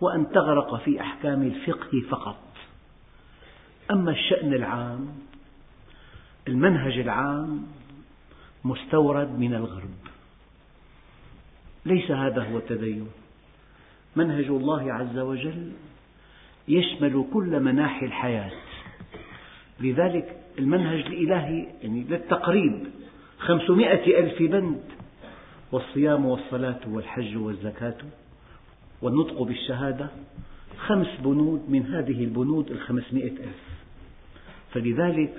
وأن 0.00 0.28
تغرق 0.30 0.76
في 0.76 1.00
أحكام 1.00 1.42
الفقه 1.42 2.00
فقط. 2.10 2.42
أما 3.90 4.10
الشأن 4.10 4.54
العام 4.54 5.08
المنهج 6.48 6.98
العام 6.98 7.66
مستورد 8.64 9.38
من 9.38 9.54
الغرب. 9.54 9.96
ليس 11.86 12.10
هذا 12.10 12.42
هو 12.42 12.58
التدين. 12.58 13.08
منهج 14.16 14.44
الله 14.44 14.92
عز 14.92 15.18
وجل 15.18 15.72
يشمل 16.68 17.24
كل 17.32 17.60
مناحي 17.60 18.06
الحياة. 18.06 18.50
لذلك 19.80 20.36
المنهج 20.58 21.00
الإلهي 21.00 21.66
يعني 21.82 22.04
للتقريب 22.04 22.86
خمسمائة 23.38 24.18
ألف 24.20 24.42
بند 24.42 24.80
والصيام 25.72 26.26
والصلاة 26.26 26.80
والحج 26.86 27.36
والزكاة 27.36 27.96
والنطق 29.02 29.42
بالشهادة 29.42 30.08
خمس 30.78 31.08
بنود 31.24 31.62
من 31.68 31.86
هذه 31.86 32.24
البنود 32.24 32.70
الخمسمائة 32.70 33.30
ألف. 33.32 33.62
فلذلك 34.72 35.34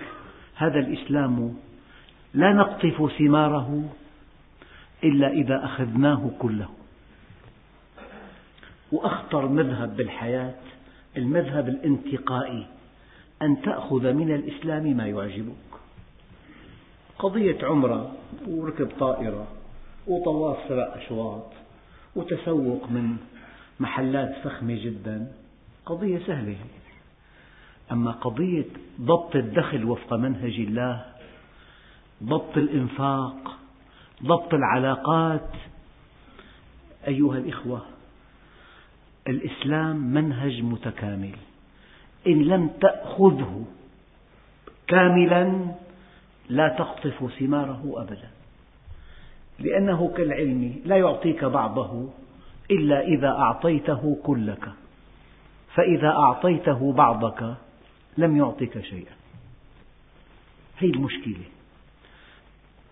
هذا 0.58 0.80
الإسلام 0.80 1.56
لا 2.34 2.54
نقطف 2.54 3.12
ثماره 3.17 3.89
إلا 5.04 5.28
إذا 5.28 5.65
أخذناه 5.65 6.32
كله. 6.39 6.70
وأخطر 8.91 9.48
مذهب 9.48 9.98
بالحياة 9.98 10.56
المذهب 11.17 11.67
الانتقائي 11.70 12.65
أن 13.41 13.62
تأخذ 13.62 14.13
من 14.13 14.36
الإسلام 14.36 14.84
ما 14.84 15.08
يعجبك. 15.08 15.67
قضية 17.20 17.58
عمرة 17.63 18.15
وركب 18.48 18.89
طائرة 19.00 19.48
وطواف 20.08 20.58
سبع 20.70 20.96
أشواط 20.96 21.52
وتسوق 22.15 22.89
من 22.91 23.17
محلات 23.80 24.36
فخمة 24.43 24.84
جدا 24.84 25.32
قضية 25.86 26.20
سهلة 26.28 26.56
أما 27.91 28.12
قضية 28.12 28.65
ضبط 29.02 29.36
الدخل 29.36 29.86
وفق 29.86 30.13
منهج 30.13 30.54
الله 30.60 31.06
ضبط 32.23 32.58
الإنفاق 32.58 33.58
ضبط 34.23 34.54
العلاقات 34.54 35.50
أيها 37.08 37.38
الإخوة 37.38 37.82
الإسلام 39.28 39.95
منهج 39.95 40.62
متكامل. 40.62 41.36
إن 42.28 42.43
لم 42.43 42.67
تأخذه 42.67 43.65
كاملا 44.88 45.71
لا 46.50 46.76
تقطف 46.78 47.32
ثماره 47.39 47.93
أبدا. 47.97 48.30
لأنه 49.60 50.13
كالعلم 50.17 50.76
لا 50.86 50.97
يعطيك 50.97 51.45
بعضه 51.45 52.10
إلا 52.71 53.02
إذا 53.02 53.30
أعطيته 53.30 54.17
كلك. 54.23 54.69
فإذا 55.76 56.10
أعطيته 56.10 56.93
بعضك 56.93 57.56
لم 58.17 58.38
يعطك 58.38 58.82
شيئا. 58.82 59.15
هذه 60.77 60.89
المشكلة. 60.89 61.45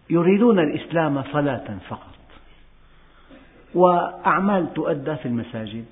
يريدون 0.09 0.59
الإسلام 0.59 1.23
صلاة 1.23 1.77
فقط. 1.89 2.15
وأعمال 3.73 4.73
تؤدى 4.73 5.15
في 5.15 5.25
المساجد. 5.25 5.85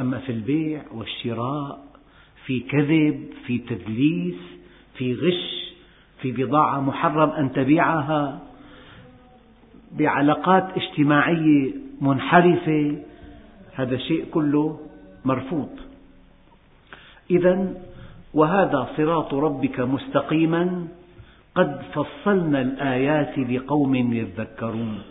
أما 0.00 0.18
في 0.18 0.32
البيع 0.32 0.82
والشراء 0.92 1.86
في 2.46 2.60
كذب 2.60 3.30
في 3.46 3.58
تدليس 3.58 4.36
في 4.94 5.14
غش 5.14 5.74
في 6.22 6.32
بضاعة 6.32 6.80
محرم 6.80 7.30
أن 7.30 7.52
تبيعها 7.52 8.42
بعلاقات 9.92 10.76
اجتماعية 10.76 11.72
منحرفة 12.00 13.02
هذا 13.74 13.94
الشيء 13.94 14.24
كله 14.30 14.80
مرفوض. 15.24 15.70
إذا 17.30 17.74
وهذا 18.36 18.88
صراط 18.96 19.34
ربك 19.34 19.80
مستقيما 19.80 20.88
قد 21.54 21.82
فصلنا 21.94 22.60
الآيات 22.60 23.38
لقوم 23.38 23.94
يذكرون. 23.94 25.02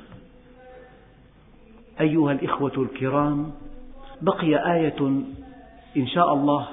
أيها 2.01 2.31
الإخوة 2.31 2.71
الكرام 2.77 3.51
بقي 4.21 4.73
آية 4.73 4.99
إن 5.97 6.07
شاء 6.07 6.33
الله 6.33 6.67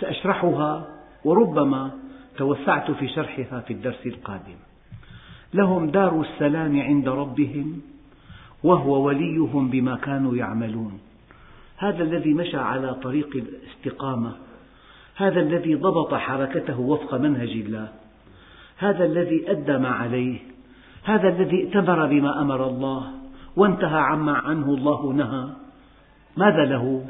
سأشرحها 0.00 0.88
وربما 1.24 1.90
توسعت 2.36 2.90
في 2.90 3.08
شرحها 3.08 3.60
في 3.60 3.72
الدرس 3.72 4.06
القادم. 4.06 4.60
لهم 5.54 5.90
دار 5.90 6.20
السلام 6.20 6.80
عند 6.80 7.08
ربهم 7.08 7.80
وهو 8.64 9.06
وليهم 9.06 9.68
بما 9.68 9.96
كانوا 9.96 10.36
يعملون. 10.36 11.00
هذا 11.76 12.02
الذي 12.02 12.34
مشى 12.34 12.56
على 12.56 12.94
طريق 12.94 13.28
الاستقامة 13.36 14.32
هذا 15.22 15.40
الذي 15.40 15.74
ضبط 15.74 16.14
حركته 16.14 16.80
وفق 16.80 17.14
منهج 17.14 17.48
الله. 17.48 17.88
هذا 18.78 19.04
الذي 19.04 19.50
أدى 19.50 19.78
ما 19.78 19.88
عليه. 19.88 20.38
هذا 21.04 21.28
الذي 21.28 21.64
ائتمر 21.64 22.06
بما 22.06 22.42
أمر 22.42 22.66
الله. 22.66 23.12
وانتهى 23.56 24.00
عما 24.00 24.32
عنه 24.32 24.74
الله 24.74 25.12
نهى. 25.12 25.48
ماذا 26.36 26.64
له؟ 26.64 27.06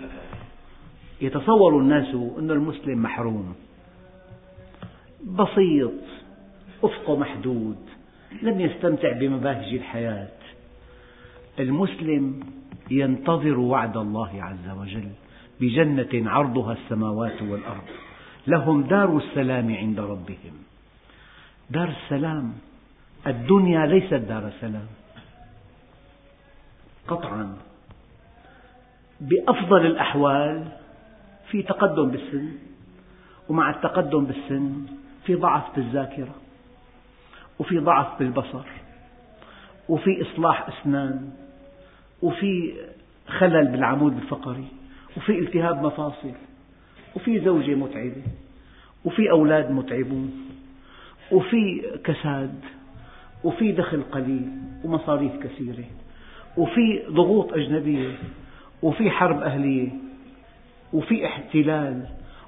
يتصور 1.20 1.78
الناس 1.78 2.14
أن 2.38 2.50
المسلم 2.50 3.02
محروم. 3.02 3.54
بسيط. 5.24 5.92
أفقه 6.84 7.16
محدود. 7.16 7.76
لم 8.42 8.60
يستمتع 8.60 9.12
بمباهج 9.18 9.74
الحياة. 9.74 10.28
المسلم 11.60 12.40
ينتظر 12.90 13.58
وعد 13.58 13.96
الله 13.96 14.42
عز 14.42 14.78
وجل. 14.78 15.08
بجنة 15.62 16.30
عرضها 16.30 16.72
السماوات 16.72 17.42
والأرض. 17.42 17.88
لهم 18.46 18.82
دار 18.82 19.16
السلام 19.16 19.74
عند 19.74 20.00
ربهم. 20.00 20.54
دار 21.70 21.88
السلام. 21.88 22.52
الدنيا 23.26 23.86
ليست 23.86 24.14
دار 24.14 24.50
سلام. 24.60 24.86
قطعا. 27.08 27.56
بأفضل 29.20 29.86
الأحوال 29.86 30.64
في 31.50 31.62
تقدم 31.62 32.10
بالسن 32.10 32.48
ومع 33.48 33.70
التقدم 33.70 34.24
بالسن 34.24 34.86
في 35.24 35.34
ضعف 35.34 35.76
بالذاكرة 35.76 36.34
وفي 37.58 37.78
ضعف 37.78 38.18
بالبصر 38.18 38.66
وفي 39.88 40.22
إصلاح 40.22 40.68
أسنان 40.68 41.30
وفي 42.22 42.74
خلل 43.26 43.66
بالعمود 43.66 44.16
الفقري. 44.16 44.81
وفي 45.16 45.38
التهاب 45.38 45.86
مفاصل 45.86 46.32
وفي 47.16 47.40
زوجة 47.40 47.74
متعبة 47.74 48.22
وفي 49.04 49.30
أولاد 49.30 49.70
متعبون 49.70 50.32
وفي 51.32 51.82
كساد 52.04 52.60
وفي 53.44 53.72
دخل 53.72 54.02
قليل 54.02 54.48
ومصاريف 54.84 55.32
كثيرة 55.42 55.84
وفي 56.56 57.02
ضغوط 57.10 57.52
أجنبية 57.52 58.14
وفي 58.82 59.10
حرب 59.10 59.42
أهلية 59.42 59.88
وفي 60.92 61.26
احتلال 61.26 62.06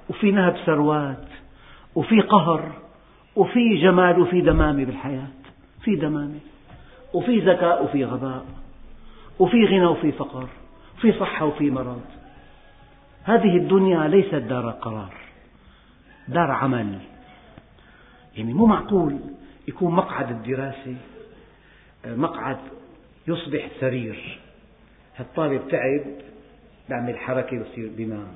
وفي 0.09 0.31
نهب 0.31 0.55
ثروات 0.65 1.25
وفي 1.95 2.21
قهر 2.21 2.71
وفي 3.35 3.77
جمال 3.81 4.19
وفي 4.19 4.41
دمامة 4.41 4.85
بالحياة 4.85 5.27
في 5.83 5.95
دمامة 5.95 6.39
وفي 7.13 7.39
ذكاء 7.39 7.83
وفي 7.83 8.05
غباء 8.05 8.45
وفي 9.39 9.65
غنى 9.65 9.85
وفي 9.85 10.11
فقر 10.11 10.47
في 11.01 11.11
صحة 11.11 11.45
وفي 11.45 11.71
مرض. 11.71 12.01
هذه 13.25 13.57
الدنيا 13.57 14.07
ليست 14.07 14.35
دار 14.35 14.71
قرار 14.71 15.13
دار 16.27 16.51
عمل. 16.51 16.99
يعني 18.35 18.53
مو 18.53 18.65
معقول 18.65 19.19
يكون 19.67 19.95
مقعد 19.95 20.31
الدراسة 20.31 20.95
مقعد 22.05 22.57
يصبح 23.27 23.69
سرير. 23.79 24.39
هالطالب 25.17 25.61
تعب 25.67 26.01
بيعمل 26.89 27.17
حركة 27.17 27.63
بصير 27.63 27.91
بينام 27.97 28.27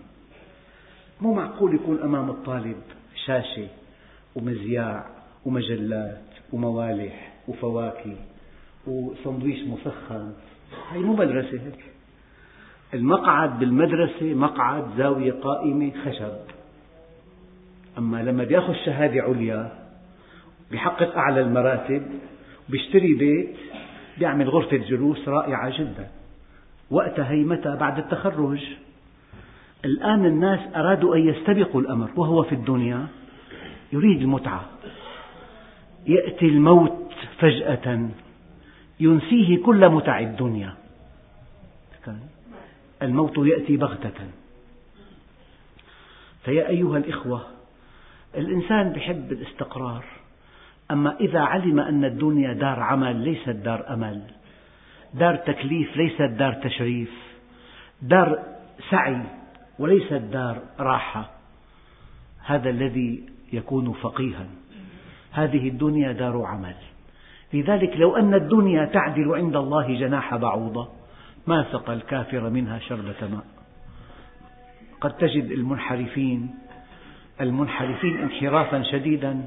مو 1.22 1.34
معقول 1.34 1.76
يكون 1.76 2.00
أمام 2.02 2.30
الطالب 2.30 2.82
شاشة 3.26 3.68
ومذياع 4.36 5.06
ومجلات 5.46 6.24
وموالح 6.54 7.34
وفواكه 7.48 8.16
وسندويش 8.88 9.60
مسخن. 9.68 10.34
هي 10.92 11.00
مو 11.00 11.16
مدرسة 11.16 11.62
هيك. 11.66 11.86
المقعد 12.94 13.60
بالمدرسة 13.60 14.34
مقعد 14.34 14.86
زاوية 14.98 15.32
قائمة 15.32 15.92
خشب. 16.06 16.34
أما 17.98 18.24
لما 18.24 18.44
بياخذ 18.44 18.74
شهادة 18.74 19.22
عليا 19.22 19.72
بيحقق 20.72 21.18
أعلى 21.18 21.42
المراتب 21.42 22.04
بيشتري 22.70 23.14
بيت 23.14 23.56
بيعمل 24.18 24.50
غرفة 24.50 24.78
جلوس 24.78 25.28
رائعة 25.28 25.80
جدا. 25.80 26.08
وقتها 26.92 27.32
هي 27.32 27.44
متى؟ 27.44 27.76
بعد 27.76 27.98
التخرج. 27.98 28.64
الآن 29.86 30.26
الناس 30.26 30.60
أرادوا 30.76 31.16
أن 31.16 31.28
يستبقوا 31.28 31.82
الأمر 31.82 32.10
وهو 32.16 32.44
في 32.44 32.56
الدنيا 32.56 33.08
يريد 33.94 34.22
المتعة. 34.22 34.66
يأتي 36.08 36.46
الموت 36.46 37.12
فجأة 37.40 38.10
ينسيه 39.00 39.64
كل 39.64 39.90
متع 39.90 40.20
الدنيا. 40.20 40.74
الموت 43.02 43.38
يأتي 43.38 43.78
بغتة. 43.78 44.30
فيا 46.46 46.68
أيها 46.68 46.98
الإخوة 46.98 47.42
الإنسان 48.38 48.96
يحب 48.96 49.32
الاستقرار 49.32 50.06
أما 50.92 51.16
إذا 51.20 51.40
علم 51.40 51.80
أن 51.80 52.06
الدنيا 52.06 52.54
دار 52.54 52.80
عمل 52.80 53.16
ليست 53.16 53.50
دار 53.50 53.94
أمل 53.94 54.22
دار 55.14 55.36
تكليف 55.36 55.98
ليست 55.98 56.22
دار 56.22 56.54
تشريف 56.54 57.12
دار 58.02 58.40
سعي 58.90 59.22
وليست 59.80 60.14
دار 60.14 60.62
راحة 60.80 61.30
هذا 62.46 62.70
الذي 62.70 63.24
يكون 63.54 63.94
فقيها. 63.94 64.46
هذه 65.32 65.70
الدنيا 65.70 66.12
دار 66.12 66.42
عمل. 66.46 66.76
لذلك 67.54 67.98
لو 67.98 68.16
أن 68.16 68.34
الدنيا 68.34 68.86
تعدل 68.86 69.36
عند 69.36 69.56
الله 69.56 70.00
جناح 70.00 70.36
بعوضة 70.36 70.99
ما 71.50 71.66
سقى 71.72 71.94
الكافر 71.94 72.50
منها 72.50 72.80
شربة 72.80 73.28
ماء. 73.32 73.46
قد 75.02 75.18
تجد 75.18 75.52
المنحرفين 75.52 76.56
المنحرفين 77.42 78.18
انحرافا 78.18 78.84
شديدا 78.84 79.46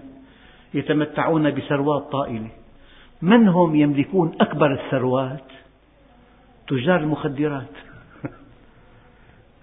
يتمتعون 0.75 1.51
بثروات 1.51 2.03
طائلة. 2.13 2.49
من 3.23 3.49
هم 3.49 3.75
يملكون 3.75 4.33
أكبر 4.41 4.73
الثروات؟ 4.73 5.45
تجار 6.69 7.01
المخدرات. 7.01 7.75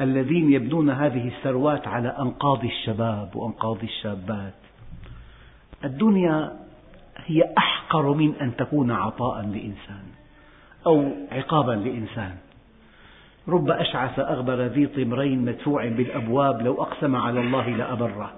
الذين 0.02 0.54
يبنون 0.54 0.89
هذه 0.89 1.28
الثروات 1.28 1.88
على 1.88 2.10
أنقاض 2.19 2.63
الشباب 2.65 3.36
وأنقاض 3.36 3.84
الشابات. 3.84 4.54
الدنيا 5.86 6.60
هي 7.25 7.54
أحقر 7.58 8.13
من 8.13 8.36
أن 8.36 8.56
تكون 8.56 8.91
عطاء 8.91 9.41
لإنسان. 9.41 10.19
أو 10.86 11.12
عقابا 11.32 11.72
لإنسان. 11.72 12.36
رب 13.48 13.70
أشعث 13.70 14.20
أغبر 14.20 14.62
ذي 14.62 14.88
طمرين 14.88 15.46
مدفوع 15.46 15.88
بالأبواب 15.88 16.62
لو 16.62 16.82
أقسم 16.82 17.15
على 17.15 17.39
الله 17.39 17.70
لأبره. 17.70 18.32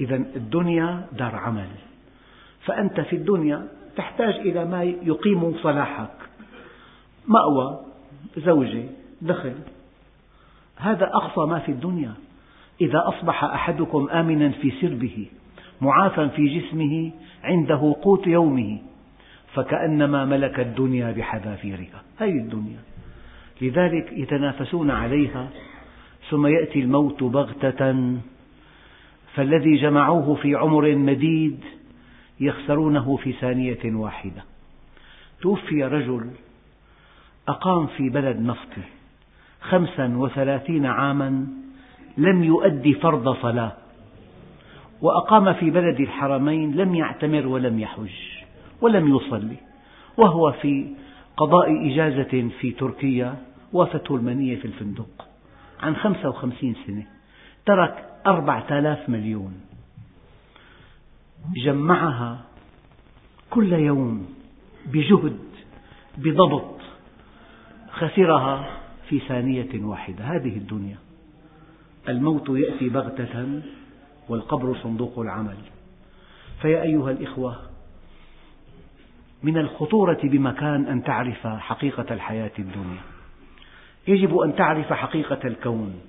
إذا 0.00 0.16
الدنيا 0.16 1.06
دار 1.12 1.34
عمل. 1.36 1.68
فأنت 2.64 3.00
في 3.00 3.16
الدنيا 3.16 3.66
تحتاج 3.96 4.34
إلى 4.34 4.64
ما 4.64 4.82
يقيم 4.82 5.54
صلاحك. 5.62 6.14
مأوى 7.28 7.80
زوجة 8.36 8.84
دخل. 9.22 9.54
هذا 10.76 11.06
أقصى 11.06 11.40
ما 11.40 11.58
في 11.58 11.72
الدنيا. 11.72 12.12
إذا 12.80 13.02
أصبح 13.06 13.44
أحدكم 13.44 14.08
آمنا 14.08 14.48
في 14.48 14.70
سربه 14.80 15.26
معافى 15.80 16.28
في 16.28 16.58
جسمه 16.58 17.12
عنده 17.42 17.96
قوت 18.02 18.26
يومه. 18.26 18.78
فكأنما 19.54 20.24
ملك 20.24 20.60
الدنيا 20.60 21.12
بحذافيرها. 21.12 22.02
هذه 22.18 22.38
الدنيا. 22.38 22.78
لذلك 23.62 24.12
يتنافسون 24.12 24.90
عليها. 24.90 25.48
ثم 26.30 26.46
يأتي 26.46 26.80
الموت 26.80 27.22
بغتة. 27.22 28.16
فالذي 29.34 29.76
جمعوه 29.76 30.34
في 30.34 30.54
عمر 30.54 30.94
مديد 30.94 31.60
يخسرونه 32.40 33.16
في 33.16 33.32
ثانية 33.32 33.80
واحدة. 33.84 34.44
توفي 35.40 35.84
رجل 35.84 36.30
أقام 37.48 37.86
في 37.86 38.08
بلد 38.08 38.40
نفطي 38.40 38.82
خمسا 39.60 40.16
وثلاثين 40.16 40.86
عاما 40.86 41.46
لم 42.18 42.44
يؤدي 42.44 42.94
فرض 42.94 43.36
صلاة 43.42 43.72
وأقام 45.02 45.52
في 45.52 45.70
بلد 45.70 46.00
الحرمين 46.00 46.76
لم 46.76 46.94
يعتمر 46.94 47.46
ولم 47.46 47.80
يحج. 47.80 48.33
ولم 48.84 49.16
يصلي 49.16 49.56
وهو 50.16 50.52
في 50.52 50.86
قضاء 51.36 51.92
إجازة 51.92 52.48
في 52.60 52.70
تركيا 52.70 53.36
وافته 53.72 54.16
المنية 54.16 54.56
في 54.56 54.64
الفندق 54.64 55.28
عن 55.80 55.96
خمسة 55.96 56.28
وخمسين 56.28 56.76
سنة 56.86 57.06
ترك 57.66 58.04
أربعة 58.26 58.78
آلاف 58.78 59.08
مليون. 59.08 59.60
جمعها 61.56 62.44
كل 63.50 63.72
يوم 63.72 64.26
بجهد 64.86 65.38
بضبط 66.18 66.80
خسرها 67.92 68.80
في 69.08 69.18
ثانية 69.18 69.84
واحدة. 69.84 70.24
هذه 70.24 70.56
الدنيا. 70.56 70.96
الموت 72.08 72.48
يأتي 72.48 72.88
بغتة 72.88 73.62
والقبر 74.28 74.76
صندوق 74.82 75.18
العمل. 75.18 75.56
فيا 76.62 76.82
أيها 76.82 77.10
الإخوة 77.10 77.73
من 79.44 79.58
الخطورة 79.58 80.18
بمكان 80.22 80.86
أن 80.86 81.02
تعرف 81.02 81.46
حقيقة 81.46 82.14
الحياة 82.14 82.50
الدنيا. 82.58 83.00
يجب 84.08 84.38
أن 84.38 84.56
تعرف 84.56 84.92
حقيقة 84.92 85.38
الكون 85.44 86.00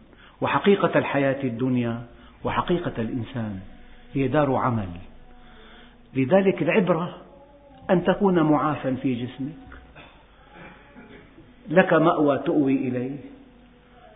وحقيقة 0.42 1.00
الحياة 1.00 1.44
الدنيا 1.44 2.02
وحقيقة 2.44 2.94
الإنسان. 2.98 3.60
هي 4.14 4.28
دار 4.28 4.56
عمل. 4.56 4.90
لذلك 6.14 6.62
العبرة 6.62 7.16
أن 7.90 8.04
تكون 8.04 8.40
معافى 8.40 8.96
في 8.96 9.26
جسمك. 9.26 9.80
لك 11.70 11.94
مأوى 11.94 12.38
تؤوي 12.38 12.76
إليه. 12.76 13.18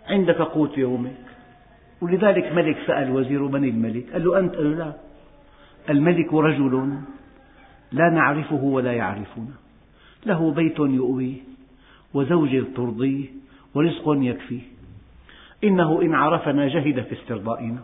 عندك 0.08 0.38
قوت 0.38 0.78
يومك. 0.78 1.26
ولذلك 2.02 2.52
ملك 2.54 2.78
سأل 2.88 3.12
وزيره 3.12 3.48
من 3.48 3.64
الملك. 3.64 4.12
قال 4.14 4.24
له 4.24 4.40
أنت 4.40 4.56
قال 4.56 4.72
له 4.72 4.86
لا؟ 4.86 4.94
الملك 5.90 6.34
رجل. 6.34 7.02
لا 7.92 8.10
نعرفه 8.10 8.64
ولا 8.64 8.94
يعرفنا. 8.94 9.54
له 10.26 10.52
بيت 10.52 10.80
يؤويه 10.80 11.36
وزوجة 12.14 12.64
ترضيه 12.76 13.26
ورزق 13.76 14.04
يكفيه. 14.08 14.62
إنه 15.64 16.02
إن 16.02 16.14
عرفنا 16.14 16.68
جهد 16.68 17.02
في 17.02 17.22
استرضائنا 17.22 17.82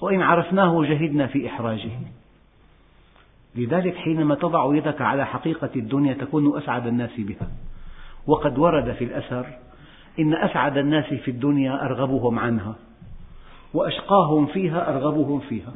وإن 0.00 0.22
عرفناه 0.22 0.84
جهدنا 0.84 1.26
في 1.26 1.46
إحراجه. 1.46 1.90
لذلك 3.56 3.94
حينما 3.94 4.34
تضع 4.34 4.76
يدك 4.76 5.00
على 5.00 5.26
حقيقة 5.26 5.70
الدنيا 5.76 6.14
تكون 6.14 6.58
أسعد 6.58 6.86
الناس 6.86 7.10
بها. 7.18 7.48
وقد 8.26 8.58
ورد 8.58 8.92
في 8.92 9.04
الأثر 9.04 9.46
إن 10.18 10.34
أسعد 10.34 10.76
الناس 10.76 11.04
في 11.04 11.30
الدنيا 11.30 11.84
أرغبهم 11.84 12.38
عنها 12.38 12.74
وأشقاهم 13.74 14.46
فيها 14.46 14.90
أرغبهم 14.96 15.40
فيها. 15.40 15.72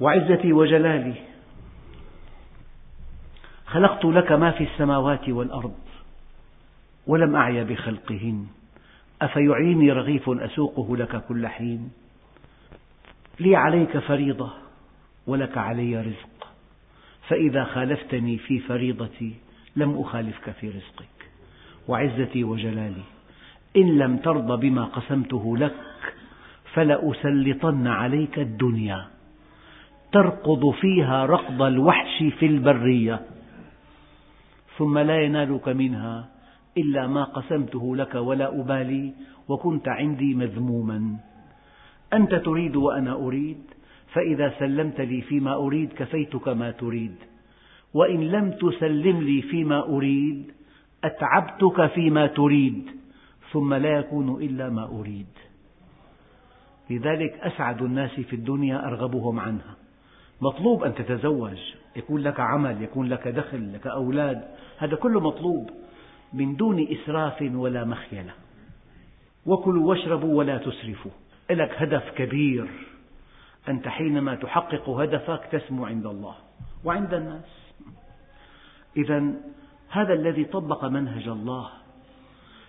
وعزتي 0.00 0.52
وجلالي. 0.52 1.14
خلقت 3.66 4.04
لك 4.04 4.32
ما 4.32 4.50
في 4.50 4.64
السماوات 4.64 5.28
والأرض 5.28 5.74
ولم 7.06 7.36
أعي 7.36 7.64
بخلقهن. 7.64 8.46
أفيعيني 9.22 9.92
رغيف 9.92 10.30
أسوقه 10.30 10.96
لك 10.96 11.24
كل 11.24 11.46
حين. 11.46 11.90
لي 13.40 13.56
عليك 13.56 13.98
فريضة 13.98 14.50
ولك 15.26 15.58
علي 15.58 16.00
رزق. 16.00 16.48
فإذا 17.28 17.64
خالفتني 17.64 18.38
في 18.38 18.58
فريضتي 18.58 19.34
لم 19.76 20.00
أخالفك 20.00 20.50
في 20.50 20.68
رزقك. 20.68 21.30
وعزتي 21.88 22.44
وجلالي 22.44 23.02
إن 23.76 23.98
لم 23.98 24.16
ترض 24.16 24.60
بما 24.60 24.84
قسمته 24.84 25.56
لك 25.56 25.74
فلأسلطن 26.72 27.86
عليك 27.86 28.38
الدنيا. 28.38 29.19
ترقض 30.12 30.70
فيها 30.70 31.26
رقض 31.26 31.62
الوحش 31.62 32.22
في 32.38 32.46
البرية. 32.46 33.20
ثم 34.78 34.98
لا 34.98 35.20
ينالك 35.20 35.68
منها 35.68 36.28
إلا 36.78 37.06
ما 37.06 37.24
قسمته 37.24 37.96
لك 37.96 38.14
ولا 38.14 38.60
أبالي 38.60 39.12
وكنت 39.48 39.88
عندي 39.88 40.34
مذموما. 40.34 41.16
أنت 42.12 42.34
تريد 42.34 42.76
وأنا 42.76 43.12
أريد 43.12 43.62
فإذا 44.12 44.54
سلمت 44.58 45.00
لي 45.00 45.20
فيما 45.20 45.54
أريد 45.54 45.92
كفيتك 45.92 46.48
ما 46.48 46.70
تريد. 46.70 47.14
وإن 47.94 48.20
لم 48.20 48.50
تسلم 48.50 49.20
لي 49.20 49.42
فيما 49.42 49.84
أريد 49.84 50.52
أتعبتك 51.04 51.86
فيما 51.86 52.26
تريد 52.26 52.90
ثم 53.52 53.74
لا 53.74 53.98
يكون 53.98 54.42
إلا 54.42 54.70
ما 54.70 54.84
أريد. 54.84 55.26
لذلك 56.90 57.32
أسعد 57.40 57.82
الناس 57.82 58.20
في 58.20 58.36
الدنيا 58.36 58.86
أرغبهم 58.86 59.40
عنها. 59.40 59.79
مطلوب 60.40 60.84
أن 60.84 60.94
تتزوج. 60.94 61.58
يكون 61.96 62.20
لك 62.20 62.40
عمل 62.40 62.82
يكون 62.82 63.08
لك 63.08 63.28
دخل 63.28 63.72
لك 63.72 63.86
أولاد. 63.86 64.44
هذا 64.78 64.96
كله 64.96 65.20
مطلوب 65.20 65.70
من 66.32 66.56
دون 66.56 66.88
إسراف 66.92 67.42
ولا 67.42 67.84
مخيلة. 67.84 68.32
وكلوا 69.46 69.88
واشربوا 69.88 70.38
ولا 70.38 70.58
تسرفوا. 70.58 71.10
لك 71.50 71.82
هدف 71.82 72.10
كبير. 72.16 72.68
أنت 73.68 73.88
حينما 73.88 74.34
تحقق 74.34 74.88
هدفك 74.88 75.48
تسمو 75.52 75.86
عند 75.86 76.06
الله 76.06 76.34
وعند 76.84 77.14
الناس. 77.14 77.72
إذا 78.96 79.32
هذا 79.88 80.12
الذي 80.12 80.44
طبق 80.44 80.84
منهج 80.84 81.28
الله. 81.28 81.70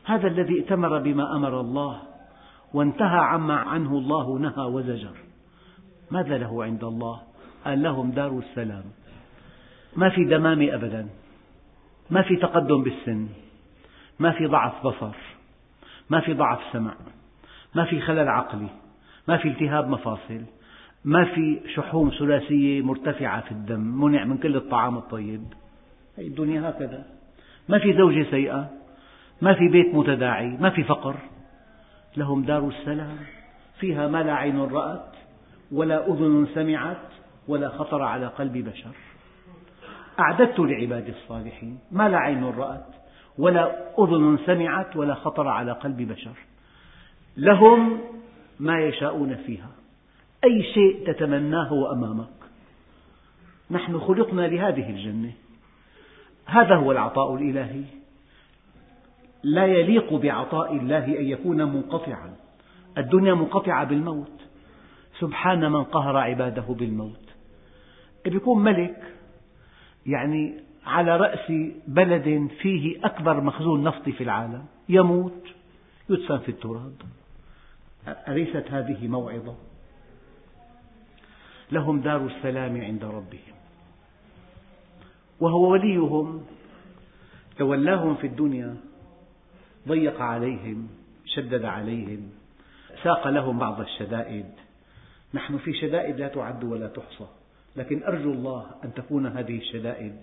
هذا 0.06 0.28
الذي 0.28 0.60
ائتمر 0.60 1.00
بما 1.00 1.36
أمر 1.36 1.62
الله. 1.62 2.02
وانتهى 2.74 3.20
عما 3.20 3.56
عنه 3.56 3.98
الله 3.98 4.38
نهى 4.38 4.66
وزجر. 4.66 5.16
ماذا 6.12 6.38
له 6.38 6.64
عند 6.64 6.84
الله؟ 6.84 7.22
قال 7.66 7.84
لهم 7.84 8.12
دار 8.12 8.40
السلام 8.40 8.84
ما 9.96 10.10
في 10.10 10.26
دمامة 10.26 10.76
أبدا 10.76 11.08
ما 12.10 12.22
في 12.22 12.36
تقدم 12.36 12.84
بالسن 12.84 13.28
ما 14.20 14.32
في 14.32 14.46
ضعف 14.46 14.88
بصر 14.88 15.16
ما 16.10 16.20
في 16.20 16.34
ضعف 16.34 16.60
سمع 16.72 16.94
ما 17.76 17.86
في 17.86 18.02
خلل 18.02 18.30
عقلي 18.30 18.70
ما 19.28 19.38
في 19.38 19.48
التهاب 19.48 19.90
مفاصل 19.90 20.42
ما 21.06 21.26
في 21.26 21.60
شحوم 21.76 22.12
ثلاثية 22.20 22.82
مرتفعة 22.82 23.42
في 23.42 23.52
الدم 23.52 23.80
منع 23.80 24.24
من 24.24 24.38
كل 24.38 24.56
الطعام 24.56 24.98
الطيب 24.98 25.44
هي 26.18 26.28
الدنيا 26.28 26.70
هكذا 26.70 27.06
ما 27.70 27.80
في 27.80 27.94
زوجة 27.94 28.26
سيئة 28.32 28.70
ما 29.42 29.54
في 29.54 29.68
بيت 29.68 29.96
متداعي 29.96 30.48
ما 30.48 30.70
في 30.70 30.84
فقر 30.84 31.16
لهم 32.18 32.44
دار 32.44 32.68
السلام 32.68 33.18
فيها 33.80 34.08
ما 34.08 34.24
لا 34.24 34.34
عين 34.34 34.60
رأت 34.60 35.16
ولا 35.72 36.08
أذن 36.08 36.48
سمعت 36.54 36.98
ولا 37.48 37.70
خطر 37.70 38.02
على 38.02 38.28
قلب 38.28 38.58
بشر. 38.58 38.92
أعددت 40.20 40.60
لعبادي 40.60 41.12
الصالحين 41.12 41.80
ما 41.92 42.10
لا 42.10 42.18
عين 42.18 42.44
رأت 42.44 42.86
ولا 43.38 43.94
أذن 44.00 44.38
سمعت 44.46 44.96
ولا 44.96 45.14
خطر 45.14 45.48
على 45.48 45.72
قلب 45.72 46.02
بشر. 46.12 46.38
لهم 47.38 48.02
ما 48.60 48.80
يشاءون 48.80 49.36
فيها. 49.36 49.70
أي 50.44 50.64
شيء 50.64 51.08
تتمناه 51.08 51.92
أمامك. 51.94 52.28
نحن 53.72 54.00
خلقنا 54.00 54.42
لهذه 54.42 54.90
الجنة. 54.90 55.32
هذا 56.46 56.76
هو 56.76 56.92
العطاء 56.92 57.36
الإلهي. 57.36 57.84
لا 59.44 59.66
يليق 59.66 60.14
بعطاء 60.14 60.76
الله 60.76 61.06
أن 61.06 61.26
يكون 61.26 61.64
منقطعا. 61.64 62.36
الدنيا 62.98 63.34
منقطعة 63.34 63.84
بالموت. 63.84 64.42
سبحان 65.20 65.72
من 65.72 65.84
قهر 65.84 66.18
عباده 66.18 66.66
بالموت. 66.70 67.31
يكون 68.26 68.64
ملك 68.64 69.14
يعني 70.06 70.54
على 70.86 71.18
رأس 71.18 71.52
بلد 71.88 72.50
فيه 72.62 73.06
أكبر 73.06 73.42
مخزون 73.42 73.84
نفطي 73.84 74.12
في 74.12 74.24
العالم 74.24 74.66
يموت 74.90 75.44
يدفن 76.10 76.38
في 76.38 76.50
التراب. 76.50 76.96
أليست 78.28 78.66
هذه 78.72 79.08
موعظة؟ 79.08 79.56
لهم 81.72 82.02
دار 82.02 82.26
السلام 82.26 82.82
عند 82.82 83.04
ربهم. 83.04 83.56
وهو 85.40 85.72
وليهم 85.72 86.46
تولاهم 87.58 88.16
في 88.16 88.28
الدنيا 88.28 88.78
ضيق 89.88 90.22
عليهم 90.22 90.88
شدد 91.26 91.66
عليهم 91.66 92.30
ساق 93.04 93.28
لهم 93.28 93.60
بعض 93.60 93.82
الشدائد. 93.82 94.46
نحن 95.34 95.58
في 95.58 95.74
شدائد 95.74 96.20
لا 96.20 96.28
تعد 96.28 96.64
ولا 96.64 96.88
تحصى. 96.88 97.41
لكن 97.76 98.04
أرجو 98.04 98.32
الله 98.32 98.66
أن 98.84 98.94
تكون 98.94 99.28
هذه 99.28 99.58
الشدائد 99.58 100.16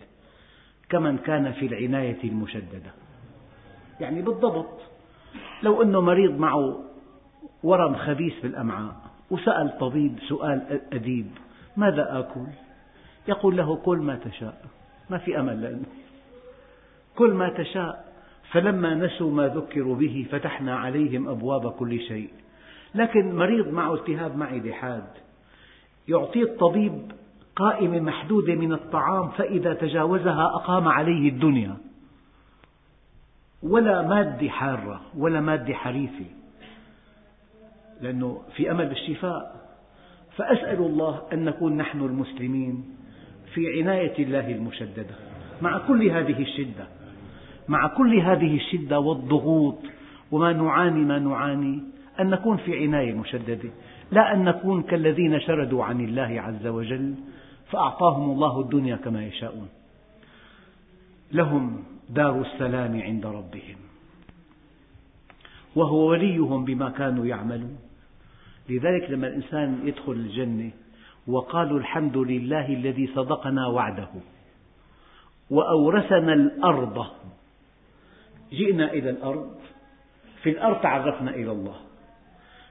كمن 0.88 1.18
كان 1.18 1.52
في 1.52 1.66
العناية 1.66 2.24
المشددة. 2.24 2.92
يعني 4.00 4.22
بالضبط 4.22 4.80
لو 5.62 5.82
أنه 5.82 6.00
مريض 6.00 6.38
معه 6.38 6.84
ورم 7.62 7.96
خبيث 7.96 8.40
بالأمعاء 8.42 8.96
وسأل 9.30 9.78
طبيب 9.80 10.18
سؤال 10.28 10.80
أديب 10.92 11.30
ماذا 11.76 12.18
آكل؟ 12.18 12.46
يقول 13.28 13.56
له 13.56 13.76
كل 13.76 13.98
ما 13.98 14.16
تشاء 14.16 14.64
ما 15.10 15.18
في 15.18 15.40
أمل 15.40 15.62
لأنه. 15.62 15.86
كل 17.16 17.32
ما 17.32 17.48
تشاء 17.48 18.08
فلما 18.50 18.94
نسوا 18.94 19.30
ما 19.30 19.48
ذكروا 19.48 19.96
به 19.96 20.26
فتحنا 20.32 20.76
عليهم 20.76 21.28
أبواب 21.28 21.72
كل 21.72 22.00
شيء. 22.00 22.30
لكن 22.94 23.34
مريض 23.36 23.68
معه 23.68 23.94
التهاب 23.94 24.36
معدة 24.36 24.72
حاد 24.72 25.08
يعطيه 26.08 26.42
الطبيب 26.42 27.12
قائمة 27.58 28.00
محدودة 28.00 28.54
من 28.54 28.72
الطعام 28.72 29.28
فإذا 29.28 29.74
تجاوزها 29.74 30.44
أقام 30.44 30.88
عليه 30.88 31.28
الدنيا. 31.28 31.76
ولا 33.62 34.02
مادة 34.02 34.48
حارة 34.48 35.00
ولا 35.16 35.40
مادة 35.40 35.74
حريفة. 35.74 36.24
لأنه 38.00 38.40
في 38.56 38.70
أمل 38.70 38.88
بالشفاء. 38.88 39.68
فأسأل 40.36 40.78
الله 40.78 41.22
أن 41.32 41.44
نكون 41.44 41.76
نحن 41.76 42.00
المسلمين 42.00 42.84
في 43.54 43.80
عناية 43.80 44.24
الله 44.24 44.50
المشددة. 44.50 45.14
مع 45.62 45.78
كل 45.78 46.10
هذه 46.10 46.42
الشدة. 46.42 46.86
مع 47.68 47.86
كل 47.86 48.18
هذه 48.20 48.56
الشدة 48.56 48.98
والضغوط. 48.98 49.78
وما 50.30 50.52
نعاني 50.52 51.04
ما 51.04 51.18
نعاني. 51.18 51.82
أن 52.20 52.30
نكون 52.30 52.56
في 52.56 52.78
عناية 52.78 53.12
مشددة. 53.12 53.70
لا 54.10 54.34
أن 54.34 54.44
نكون 54.44 54.82
كالذين 54.82 55.40
شردوا 55.40 55.84
عن 55.84 56.00
الله 56.00 56.40
عز 56.40 56.66
وجل. 56.66 57.14
فأعطاهم 57.70 58.30
الله 58.30 58.60
الدنيا 58.60 58.96
كما 58.96 59.24
يشاءون. 59.24 59.68
لهم 61.32 61.84
دار 62.08 62.40
السلام 62.40 63.00
عند 63.00 63.26
ربهم. 63.26 63.76
وهو 65.76 66.10
وليهم 66.10 66.64
بما 66.64 66.90
كانوا 66.90 67.26
يعملون. 67.26 67.78
لذلك 68.68 69.10
لما 69.10 69.26
الإنسان 69.26 69.80
يدخل 69.84 70.12
الجنة 70.12 70.70
وقالوا 71.26 71.78
الحمد 71.78 72.16
لله 72.16 72.66
الذي 72.66 73.06
صدقنا 73.06 73.66
وعده. 73.66 74.08
وأورثنا 75.50 76.32
الأرض. 76.32 77.06
جئنا 78.52 78.92
إلى 78.92 79.10
الأرض. 79.10 79.54
في 80.42 80.50
الأرض 80.50 80.80
تعرفنا 80.80 81.30
إلى 81.30 81.52
الله. 81.52 81.76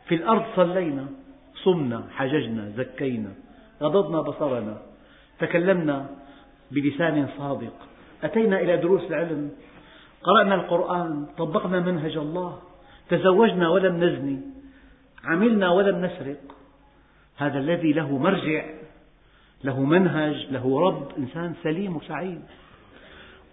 في 0.07 0.15
الأرض 0.15 0.43
صلينا 0.55 1.07
صمنا 1.63 2.07
حججنا 2.11 2.69
زكينا. 2.69 3.46
غضضنا 3.81 4.21
بصرنا 4.21 4.77
تكلمنا 5.39 6.09
بلسان 6.71 7.27
صادق. 7.37 7.73
أتينا 8.23 8.59
إلى 8.59 8.77
دروس 8.77 9.01
العلم 9.01 9.51
قرأنا 10.23 10.55
القرآن 10.55 11.25
طبقنا 11.37 11.79
منهج 11.79 12.17
الله 12.17 12.59
تزوجنا 13.09 13.69
ولم 13.69 14.03
نزني 14.03 14.41
عملنا 15.25 15.69
ولم 15.69 16.05
نسرق. 16.05 16.41
هذا 17.37 17.59
الذي 17.59 17.93
له 17.93 18.17
مرجع 18.17 18.65
له 19.63 19.79
منهج 19.83 20.47
له 20.51 20.79
رب 20.79 21.07
إنسان 21.17 21.53
سليم 21.63 21.95
وسعيد. 21.95 22.41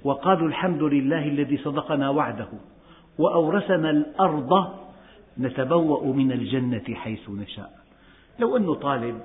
وقالوا 0.05 0.49
الحمد 0.49 0.83
لله 0.83 1.29
الذي 1.29 1.57
صدقنا 1.57 2.11
وعده 2.11 2.49
وأورثنا 3.19 3.91
الأرض 3.91 4.53
نتبوأ 5.39 6.13
من 6.13 6.33
الجنة 6.33 6.95
حيث 6.95 7.31
نشاء. 7.31 7.71
لو 8.39 8.57
أنه 8.57 8.75
طالب 8.75 9.21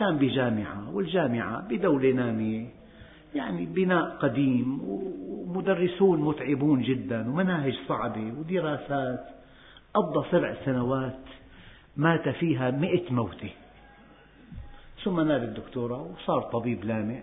كان 0.00 0.16
بجامعة 0.16 0.94
والجامعة 0.94 1.68
بدولة 1.68 2.12
نامية. 2.12 2.66
يعني 3.34 3.66
بناء 3.66 4.16
قديم 4.16 4.80
ومدرسون 4.84 6.20
متعبون 6.20 6.82
جدا 6.82 7.28
ومناهج 7.28 7.74
صعبة 7.88 8.32
ودراسات. 8.38 9.24
قضى 9.94 10.26
سبع 10.30 10.54
سنوات 10.64 11.20
مات 11.96 12.28
فيها 12.28 12.70
مئة 12.70 13.12
موتة. 13.12 13.50
ثم 15.04 15.20
نال 15.20 15.44
الدكتوراه 15.44 16.02
وصار 16.02 16.42
طبيب 16.42 16.84
لامع. 16.84 17.20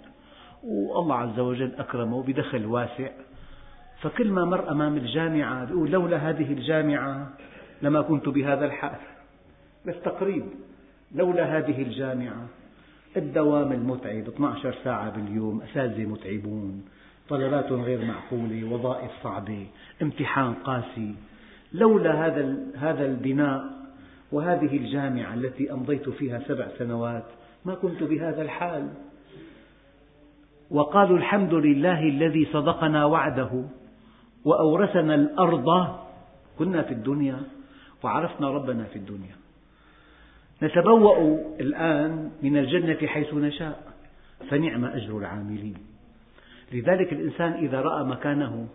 والله 0.63 1.15
عز 1.15 1.39
وجل 1.39 1.71
أكرمه 1.77 2.23
بدخل 2.23 2.65
واسع. 2.65 3.09
فكل 4.01 4.31
ما 4.31 4.45
مر 4.45 4.71
أمام 4.71 4.97
الجامعة 4.97 5.69
يقول 5.69 5.91
لولا 5.91 6.17
هذه 6.17 6.53
الجامعة 6.53 7.29
لما 7.81 8.01
كنت 8.01 8.29
بهذا 8.29 8.65
الحال. 8.65 8.99
بس 9.85 9.95
تقريب 10.05 10.45
لولا 11.15 11.57
هذه 11.57 11.81
الجامعة 11.81 12.47
الدوام 13.15 13.71
المتعب 13.71 14.27
12 14.27 14.75
ساعة 14.83 15.09
باليوم 15.09 15.61
أساتذة 15.61 16.05
متعبون 16.05 16.85
طلبات 17.29 17.71
غير 17.71 18.05
معقولة 18.05 18.73
وظائف 18.73 19.11
صعبة 19.23 19.67
امتحان 20.01 20.53
قاسي. 20.53 21.15
لولا 21.73 22.25
هذا 22.25 22.57
هذا 22.75 23.05
البناء 23.05 23.63
وهذه 24.31 24.77
الجامعة 24.77 25.33
التي 25.33 25.71
أمضيت 25.71 26.09
فيها 26.09 26.39
سبع 26.47 26.67
سنوات 26.77 27.25
ما 27.65 27.75
كنت 27.75 28.03
بهذا 28.03 28.41
الحال. 28.41 28.89
وقالوا 30.71 31.17
الحمد 31.17 31.53
لله 31.53 31.99
الذي 31.99 32.45
صدقنا 32.45 33.05
وعده 33.05 33.63
وأورثنا 34.45 35.15
الأرض. 35.15 35.97
كنا 36.59 36.81
في 36.81 36.93
الدنيا 36.93 37.41
وعرفنا 38.03 38.49
ربنا 38.49 38.83
في 38.83 38.95
الدنيا. 38.95 39.35
نتبوأ 40.63 41.37
الآن 41.59 42.31
من 42.43 42.57
الجنة 42.57 43.07
حيث 43.07 43.33
نشاء 43.33 43.93
فنعم 44.49 44.85
أجر 44.85 45.17
العاملين. 45.17 45.77
لذلك 46.71 47.13
الإنسان 47.13 47.51
إذا 47.51 47.81
رأى 47.81 48.03
مكانه 48.03 48.67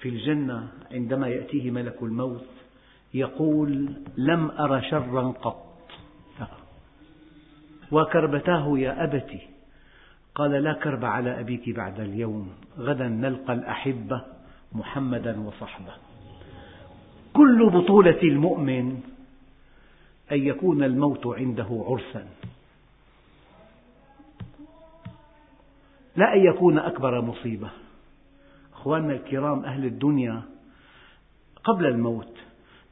في 0.00 0.08
الجنة 0.08 0.68
عندما 0.92 1.28
يأتيه 1.28 1.70
ملك 1.70 2.02
الموت 2.02 2.46
يقول 3.14 3.88
لم 4.16 4.50
أر 4.50 4.80
شرا 4.90 5.22
قط. 5.22 5.64
وكربتاه 7.92 8.78
يا 8.78 9.04
أبت 9.04 9.30
قال 10.34 10.50
لا 10.50 10.72
كرب 10.72 11.04
على 11.04 11.40
أبيك 11.40 11.70
بعد 11.70 12.00
اليوم 12.00 12.52
غدا 12.78 13.08
نلقى 13.08 13.52
الأحبة 13.52 14.22
محمدا 14.72 15.40
وصحبة. 15.40 15.92
كل 17.32 17.70
بطولة 17.70 18.22
المؤمن 18.22 19.00
أن 20.32 20.46
يكون 20.46 20.82
الموت 20.82 21.26
عنده 21.26 21.84
عرسا. 21.88 22.26
لا 26.16 26.34
أن 26.34 26.44
يكون 26.44 26.78
أكبر 26.78 27.20
مصيبة. 27.20 27.70
أخواننا 28.72 29.12
الكرام 29.12 29.64
أهل 29.64 29.84
الدنيا 29.84 30.42
قبل 31.64 31.86
الموت 31.86 32.36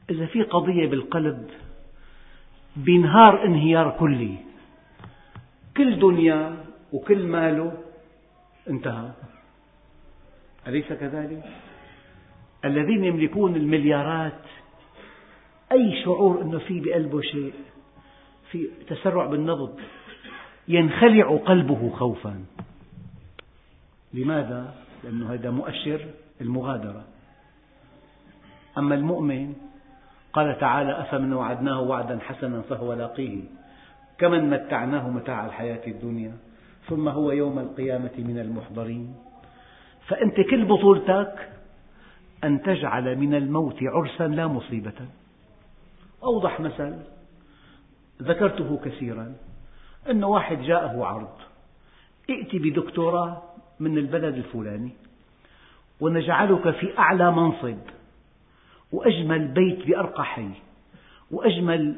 إذا 0.09 0.25
في 0.25 0.43
قضية 0.43 0.87
بالقلب 0.87 1.49
بينهار 2.75 3.45
انهيار 3.45 3.97
كلي. 3.99 4.37
كل 5.77 5.99
دنيا 5.99 6.65
وكل 6.93 7.27
ماله 7.27 7.73
انتهى. 8.69 9.11
أليس 10.67 10.85
كذلك؟ 10.85 11.43
الذين 12.65 13.03
يملكون 13.03 13.55
المليارات 13.55 14.41
أي 15.71 16.03
شعور 16.03 16.41
أنه 16.41 16.59
في 16.59 16.79
بقلبه 16.79 17.21
شيء 17.21 17.53
في 18.51 18.69
تسرع 18.87 19.25
بالنبض 19.25 19.79
ينخلع 20.67 21.37
قلبه 21.37 21.89
خوفا. 21.89 22.45
لماذا؟ 24.13 24.73
لأنه 25.03 25.33
هذا 25.33 25.49
مؤشر 25.49 26.05
المغادرة. 26.41 27.03
أما 28.77 28.95
المؤمن 28.95 29.53
قال 30.33 30.59
تعالى 30.59 31.01
أفمن 31.01 31.33
وعدناه 31.33 31.81
وعدا 31.81 32.19
حسنا 32.19 32.61
فهو 32.61 32.93
لاقيه. 32.93 33.41
كمن 34.17 34.49
متعناه 34.49 35.09
متاع 35.09 35.45
الحياة 35.45 35.87
الدنيا 35.87 36.37
ثم 36.89 37.07
هو 37.07 37.31
يوم 37.31 37.59
القيامة 37.59 38.11
من 38.17 38.39
المحضرين. 38.39 39.15
فأنت 40.07 40.35
كل 40.35 40.65
بطولتك 40.65 41.49
أن 42.43 42.61
تجعل 42.61 43.17
من 43.17 43.35
الموت 43.35 43.83
عرسا 43.83 44.27
لا 44.27 44.47
مصيبة. 44.47 45.07
أوضح 46.23 46.59
مثل 46.59 46.99
ذكرته 48.21 48.79
كثيرا 48.85 49.35
أن 50.09 50.23
واحد 50.23 50.61
جاءه 50.61 51.05
عرض 51.05 51.37
ائت 52.29 52.55
بدكتوراه 52.55 53.41
من 53.79 53.97
البلد 53.97 54.35
الفلاني 54.35 54.91
ونجعلك 55.99 56.69
في 56.69 56.97
أعلى 56.97 57.31
منصب 57.31 57.77
وأجمل 58.91 59.47
بيت 59.47 59.87
بأرقى 59.87 60.25
حي 60.25 60.49
وأجمل 61.31 61.95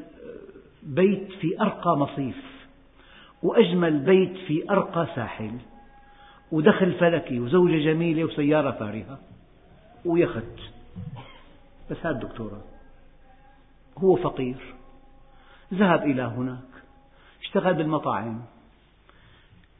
بيت 0.82 1.32
في 1.32 1.60
أرقى 1.60 1.96
مصيف 1.96 2.36
وأجمل 3.42 3.98
بيت 3.98 4.36
في 4.46 4.70
أرقى 4.70 5.06
ساحل 5.14 5.58
ودخل 6.52 6.92
فلكي 6.92 7.40
وزوجة 7.40 7.84
جميلة 7.84 8.24
وسيارة 8.24 8.70
فارهة 8.70 9.18
ويخت 10.04 10.58
بس 11.90 11.96
هذا 12.02 12.10
الدكتوراه 12.10 12.75
هو 13.98 14.16
فقير. 14.16 14.74
ذهب 15.74 16.02
إلى 16.02 16.22
هناك 16.22 16.68
اشتغل 17.42 17.74
بالمطاعم 17.74 18.42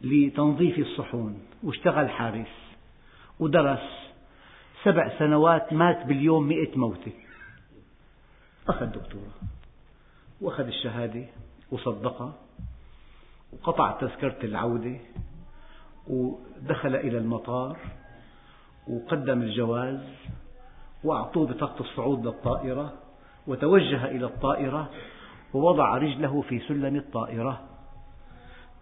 لتنظيف 0.01 0.79
الصحون 0.79 1.43
واشتغل 1.63 2.11
حارس 2.11 2.77
ودرس 3.41 4.07
سبع 4.85 5.19
سنوات 5.19 5.73
مات 5.73 6.07
باليوم 6.07 6.49
مئة 6.49 6.79
موتة. 6.79 7.13
أخذ 8.69 8.87
دكتوراه 8.87 9.33
وأخذ 10.41 10.67
الشهادة 10.67 11.25
وصدقها 11.71 12.35
وقطع 13.53 13.91
تذكرة 13.91 14.45
العودة 14.45 14.97
ودخل 16.07 16.95
إلى 16.95 17.19
المطار 17.19 17.79
وقدم 18.89 19.43
الجواز 19.43 20.01
وأعطوه 21.05 21.47
بطاقة 21.47 21.81
الصعود 21.81 22.27
للطائرة. 22.27 23.06
وتوجه 23.47 24.05
إلى 24.05 24.25
الطائرة 24.25 24.91
ووضع 25.55 25.97
رجله 25.99 26.43
في 26.49 26.59
سلم 26.59 26.97
الطائرة 26.97 27.61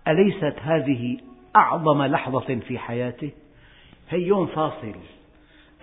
أليست 0.08 0.58
هذه 0.60 1.16
أعظم 1.56 2.02
لحظة 2.02 2.60
في 2.68 2.78
حياته؟ 2.78 3.30
هي 4.08 4.22
يوم 4.22 4.46
فاصل 4.46 4.94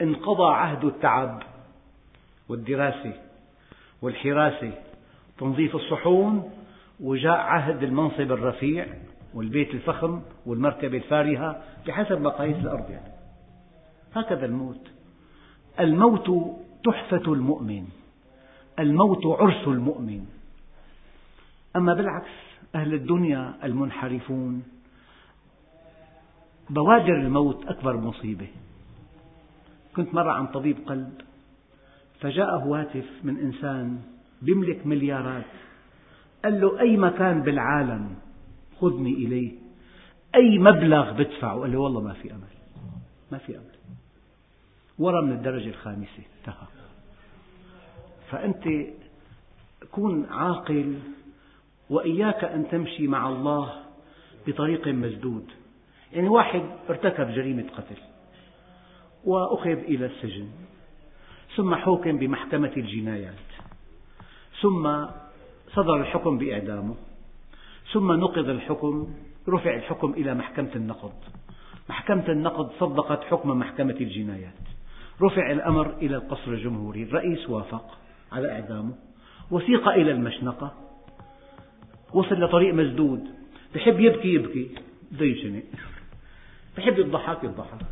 انقضى 0.01 0.53
عهد 0.53 0.85
التعب 0.85 1.43
والدراسة 2.49 3.13
والحراسة 4.01 4.71
تنظيف 5.39 5.75
الصحون 5.75 6.51
وجاء 6.99 7.37
عهد 7.37 7.83
المنصب 7.83 8.31
الرفيع 8.31 8.87
والبيت 9.33 9.73
الفخم 9.73 10.21
والمركبة 10.45 10.97
الفارهة 10.97 11.63
بحسب 11.87 12.21
مقاييس 12.21 12.57
الأرض 12.57 12.89
يعني. 12.89 13.11
هكذا 14.15 14.45
الموت 14.45 14.87
الموت 15.79 16.55
تحفة 16.83 17.33
المؤمن 17.33 17.85
الموت 18.81 19.25
عرس 19.25 19.67
المؤمن. 19.67 20.25
أما 21.75 21.93
بالعكس 21.93 22.31
أهل 22.75 22.93
الدنيا 22.93 23.53
المنحرفون 23.63 24.63
بوادر 26.69 27.15
الموت 27.15 27.65
أكبر 27.65 27.97
مصيبة. 27.97 28.47
كنت 29.95 30.13
مرة 30.13 30.31
عند 30.31 30.47
طبيب 30.47 30.77
قلب 30.87 31.21
فجاءه 32.19 32.57
هاتف 32.57 33.05
من 33.23 33.37
إنسان 33.37 34.01
يملك 34.41 34.87
مليارات 34.87 35.45
قال 36.43 36.61
له 36.61 36.79
أي 36.79 36.97
مكان 36.97 37.41
بالعالم؟ 37.41 38.15
خذني 38.79 39.13
إليه. 39.13 39.51
أي 40.35 40.59
مبلغ 40.59 41.11
بدفعه؟ 41.11 41.59
قال 41.59 41.71
له 41.71 41.77
والله 41.77 42.01
ما 42.01 42.13
في 42.13 42.31
أمل 42.31 42.53
ما 43.31 43.37
في 43.37 43.57
أمل. 43.57 43.75
ورا 44.99 45.21
من 45.21 45.31
الدرجة 45.31 45.69
الخامسة 45.69 46.23
انتهى. 46.39 46.80
فأنت 48.31 48.63
كن 49.91 50.25
عاقل 50.25 50.99
وإياك 51.89 52.43
أن 52.43 52.67
تمشي 52.71 53.07
مع 53.07 53.29
الله 53.29 53.73
بطريق 54.47 54.87
مسدود 54.87 55.45
يعني 56.13 56.27
واحد 56.27 56.61
ارتكب 56.89 57.27
جريمة 57.27 57.65
قتل 57.77 58.01
وأخذ 59.25 59.69
إلى 59.69 60.05
السجن 60.05 60.47
ثم 61.55 61.75
حُكم 61.75 62.17
بمحكمة 62.17 62.71
الجنايات 62.77 63.35
ثم 64.61 65.05
صدر 65.73 66.01
الحكم 66.01 66.37
بإعدامه 66.37 66.95
ثم 67.93 68.11
نقض 68.11 68.49
الحكم 68.49 69.13
رفع 69.49 69.75
الحكم 69.75 70.13
إلى 70.13 70.33
محكمة 70.33 70.69
النقض. 70.75 71.13
محكمة 71.89 72.27
النقض 72.29 72.71
صدقت 72.79 73.23
حكم 73.23 73.49
محكمة 73.49 73.95
الجنايات. 74.01 74.53
رفع 75.21 75.51
الأمر 75.51 75.93
إلى 76.01 76.15
القصر 76.15 76.51
الجمهوري 76.51 77.03
الرئيس 77.03 77.49
وافق. 77.49 77.97
على 78.31 78.51
إعدامه. 78.51 78.93
وسيق 79.51 79.87
إلى 79.87 80.11
المشنقة. 80.11 80.73
وصل 82.13 82.35
لطريق 82.35 82.73
مسدود. 82.73 83.27
بحب 83.75 83.99
يبكي 83.99 84.33
يبكي. 84.33 84.75
بده 85.11 85.25
ينشنق 85.25 85.63
بحب 86.77 86.99
يضحك 86.99 87.43
يضحك. 87.43 87.85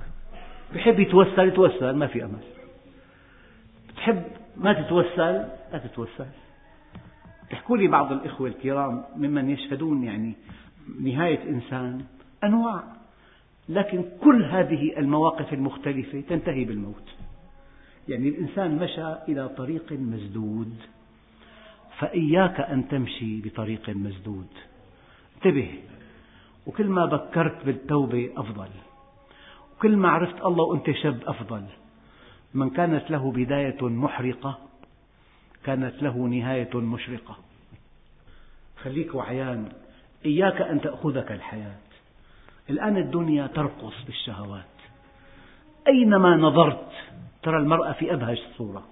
بحب 0.76 1.00
يتوسل 1.00 1.48
يتوسل 1.48 1.96
ما 1.96 2.08
في 2.08 2.24
أمل. 2.24 2.44
بتحب 3.90 4.24
ما 4.58 4.74
تتوسل 4.74 5.34
لا 5.72 5.78
تتوسل. 5.84 6.28
يحكوا 7.52 7.78
لي 7.78 7.88
بعض 7.88 8.12
الإخوة 8.12 8.48
الكرام 8.48 9.04
ممن 9.16 9.50
يشهدون 9.50 10.04
يعني 10.04 10.34
نهاية 11.02 11.50
إنسان 11.50 12.02
أنواع. 12.44 12.84
لكن 13.70 14.06
كل 14.22 14.44
هذه 14.44 15.00
المواقف 15.00 15.54
المختلفة 15.54 16.22
تنتهي 16.30 16.66
بالموت. 16.66 17.10
يعني 18.10 18.30
الإنسان 18.30 18.76
مشى 18.76 19.14
إلى 19.28 19.50
طريق 19.50 19.92
مسدود 19.92 20.76
فإياك 22.00 22.60
أن 22.60 22.88
تمشي 22.88 23.42
بطريق 23.42 23.90
مسدود 23.90 24.48
انتبه 25.36 25.80
وكل 26.68 26.88
ما 26.88 27.06
بكرت 27.06 27.66
بالتوبة 27.66 28.30
أفضل 28.38 28.70
وكل 29.76 29.98
ما 29.98 30.10
عرفت 30.10 30.46
الله 30.46 30.64
وأنت 30.64 30.92
شاب 30.92 31.24
أفضل. 31.26 31.64
من 32.54 32.70
كانت 32.70 33.12
له 33.12 33.32
بداية 33.32 33.82
محرقة 33.82 34.60
كانت 35.64 36.04
له 36.04 36.18
نهاية 36.18 36.78
مشرقة. 36.78 37.38
خليك 38.84 39.16
وعيان 39.16 39.72
إياك 40.26 40.62
أن 40.62 40.82
تأخذك 40.82 41.32
الحياة. 41.32 41.80
الآن 42.70 42.98
الدنيا 42.98 43.48
ترقص 43.48 43.94
بالشهوات. 44.06 44.66
أينما 45.88 46.36
نظرت 46.36 46.92
ترى 47.44 47.58
المرأة 47.58 47.92
في 47.92 48.14
أبهج 48.14 48.40
صورة. 48.58 48.84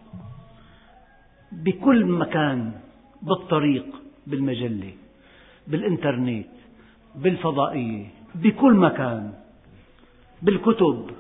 بكل 1.52 2.06
مكان 2.06 2.72
بالطريق 3.22 3.86
بالمجلة 4.28 4.94
بالإنترنت 5.68 6.48
بالفضائية 7.16 8.08
بكل 8.36 8.74
مكان 8.74 9.34
بالكتب 10.42 11.12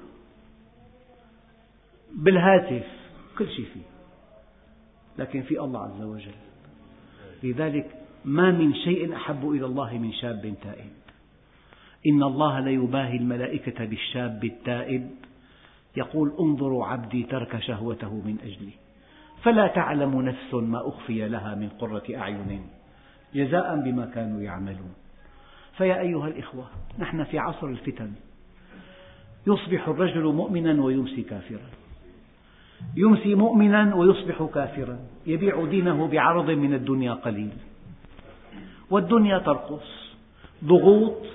بالهاتف 2.12 2.88
كل 3.38 3.50
شيء 3.50 3.66
فيه. 3.74 3.88
لكن 5.18 5.42
في 5.42 5.60
الله 5.60 5.84
عز 5.84 6.02
وجل. 6.02 6.36
لذلك 7.44 8.02
ما 8.26 8.52
من 8.52 8.74
شيء 8.74 9.16
أحب 9.16 9.50
إلى 9.50 9.66
الله 9.66 9.98
من 9.98 10.14
شاب 10.14 10.56
تائب. 10.64 10.92
إن 12.08 12.24
الله 12.24 12.60
ليباهي 12.60 13.18
الملائكة 13.18 13.86
بالشاب 13.86 14.46
التائب. 14.46 15.10
يقول 15.98 16.32
انظروا 16.40 16.86
عبدي 16.86 17.24
ترك 17.24 17.60
شهوته 17.60 18.14
من 18.14 18.38
أجلي. 18.44 18.72
فلا 19.44 19.68
تعلم 19.68 20.22
نفس 20.22 20.54
ما 20.54 20.88
أخفي 20.88 21.28
لها 21.30 21.56
من 21.56 21.70
قرة 21.70 22.04
أعين. 22.16 22.62
جزاء 23.36 23.76
بما 23.76 24.06
كانوا 24.06 24.42
يعملون. 24.42 24.94
فيا 25.78 26.00
أيها 26.00 26.28
الإخوة 26.28 26.66
نحن 27.00 27.24
في 27.24 27.40
عصر 27.40 27.68
الفتن. 27.68 28.12
يصبح 29.48 29.88
الرجل 29.88 30.24
مؤمنا 30.34 30.84
ويمسي 30.84 31.22
كافرا. 31.22 31.70
يمسي 32.96 33.36
مؤمنا 33.36 33.96
ويصبح 33.96 34.50
كافرا. 34.54 35.00
يبيع 35.26 35.66
دينه 35.66 36.08
بعرض 36.08 36.50
من 36.50 36.74
الدنيا 36.74 37.14
قليل. 37.14 37.54
والدنيا 38.90 39.40
ترقص. 39.40 40.16
ضغوط 40.64 41.26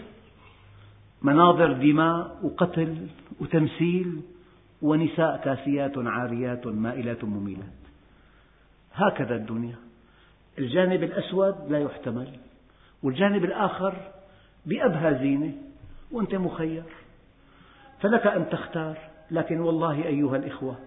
مناظر 1.22 1.72
دماء 1.72 2.38
وقتل 2.42 2.96
وتمثيل. 3.40 4.22
ونساء 4.82 5.36
كاسيات 5.44 5.98
عاريات 5.98 6.66
مائلات 6.66 7.24
مميلات. 7.24 7.82
هكذا 8.94 9.36
الدنيا. 9.36 9.76
الجانب 10.58 11.02
الأسود 11.02 11.54
لا 11.68 11.78
يحتمل 11.78 12.28
والجانب 13.02 13.44
الآخر 13.44 13.94
بأبهى 14.66 15.18
زينة 15.18 15.52
وأنت 16.12 16.34
مخير. 16.34 16.82
فلك 18.00 18.26
أن 18.26 18.48
تختار 18.50 18.98
لكن 19.30 19.60
والله 19.60 20.04
أيها 20.06 20.36
الإخوة 20.36 20.78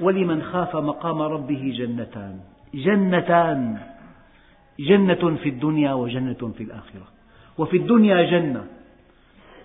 ولمن 0.00 0.42
خاف 0.42 0.76
مقام 0.76 1.22
ربه 1.22 1.74
جنتان. 1.78 2.40
جنتان. 2.74 3.78
جنة 4.80 5.36
في 5.36 5.48
الدنيا 5.48 5.92
وجنة 5.92 6.52
في 6.56 6.62
الآخرة. 6.62 7.06
وفي 7.58 7.76
الدنيا 7.76 8.30
جنة. 8.30 8.66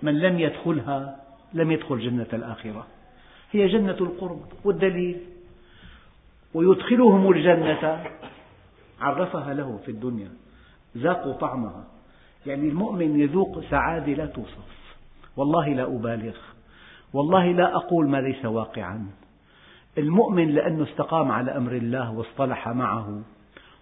من 0.04 0.20
لم 0.20 0.40
يدخلها 0.40 1.18
لم 1.54 1.72
يدخل 1.72 2.00
جنة 2.00 2.28
الآخرة. 2.34 2.88
هي 3.54 3.68
جنة 3.68 3.98
القرب 4.02 4.42
والدليل. 4.64 5.18
ويدخلهم 6.54 7.32
الجنة 7.32 8.04
عرفها 9.02 9.54
له 9.54 9.80
في 9.86 9.92
الدنيا 9.92 10.30
ذاقوا 10.98 11.34
طعمها. 11.34 11.86
يعني 12.46 12.70
المؤمن 12.70 13.20
يذوق 13.20 13.64
سعادة 13.70 14.14
لا 14.14 14.26
توصف. 14.26 14.96
والله 15.38 15.68
لا 15.68 15.84
أبالغ. 15.84 16.36
والله 17.14 17.52
لا 17.52 17.76
أقول 17.76 18.10
ما 18.10 18.18
ليس 18.18 18.46
واقعا. 18.46 19.06
المؤمن 19.98 20.48
لأنه 20.52 20.84
استقام 20.84 21.32
على 21.32 21.58
أمر 21.58 21.72
الله 21.72 22.12
واصطلح 22.12 22.68
معه 22.68 23.22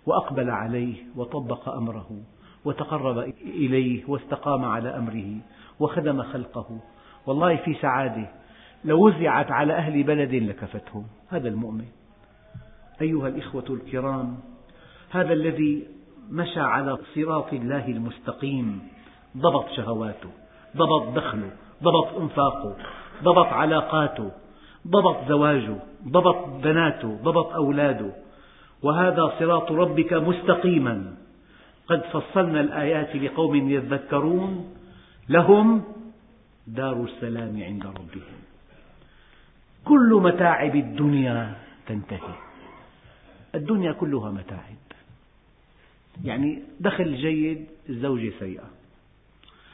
وأقبل 0.05 0.49
عليه 0.49 0.95
وطبق 1.15 1.69
أمره 1.69 2.21
وتقرب 2.65 3.17
إليه 3.41 4.03
واستقام 4.07 4.65
على 4.65 4.89
أمره 4.89 5.35
وخدم 5.79 6.23
خلقه. 6.23 6.79
والله 7.27 7.55
في 7.55 7.73
سعادة. 7.73 8.40
لو 8.85 9.07
وزعت 9.07 9.51
على 9.51 9.73
أهل 9.73 10.03
بلد 10.03 10.33
لكفتهم. 10.33 11.05
هذا 11.29 11.47
المؤمن. 11.47 11.85
أيها 13.01 13.27
الإخوة 13.27 13.65
الكرام 13.69 14.37
هذا 15.09 15.33
الذي 15.33 15.87
مشى 16.29 16.59
على 16.59 16.97
صراط 17.15 17.53
الله 17.53 17.87
المستقيم. 17.87 18.81
ضبط 19.37 19.69
شهواته 19.69 20.29
ضبط 20.77 21.15
دخله 21.15 21.51
ضبط 21.83 22.21
أنفاقه 22.21 22.75
ضبط 23.23 23.47
علاقاته 23.47 24.31
ضبط 24.87 25.27
زواجه 25.27 25.75
ضبط 26.07 26.45
بناته 26.63 27.19
ضبط 27.23 27.53
أولاده. 27.53 28.11
وهذا 28.83 29.33
صراط 29.39 29.71
ربك 29.71 30.13
مستقيما. 30.13 31.15
قد 31.87 32.01
فصلنا 32.01 32.61
الآيات 32.61 33.15
لقوم 33.15 33.69
يذكرون 33.69 34.73
لهم 35.29 35.83
دار 36.67 37.03
السلام 37.03 37.63
عند 37.63 37.85
ربهم. 37.85 38.40
كل 39.85 40.19
متاعب 40.23 40.75
الدنيا 40.75 41.55
تنتهي. 41.87 42.35
الدنيا 43.55 43.91
كلها 43.91 44.31
متاعب. 44.31 44.81
يعني 46.23 46.63
دخل 46.79 47.15
جيد 47.15 47.65
الزوجة 47.89 48.31
سيئة. 48.39 48.69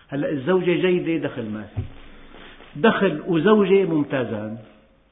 هلا 0.08 0.30
الزوجة 0.30 0.82
جيدة 0.82 1.28
دخل 1.28 1.50
ما 1.50 1.64
في. 1.64 1.82
دخل 2.76 3.24
وزوجة 3.28 3.86
ممتازان 3.86 4.58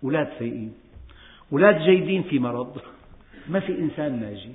أولاد 0.03 0.29
سيئين. 0.39 0.73
أولاد 1.51 1.81
جيدين 1.81 2.23
في 2.23 2.39
مرض. 2.39 2.77
ما 3.49 3.59
في 3.59 3.79
إنسان 3.79 4.19
ناجي. 4.19 4.51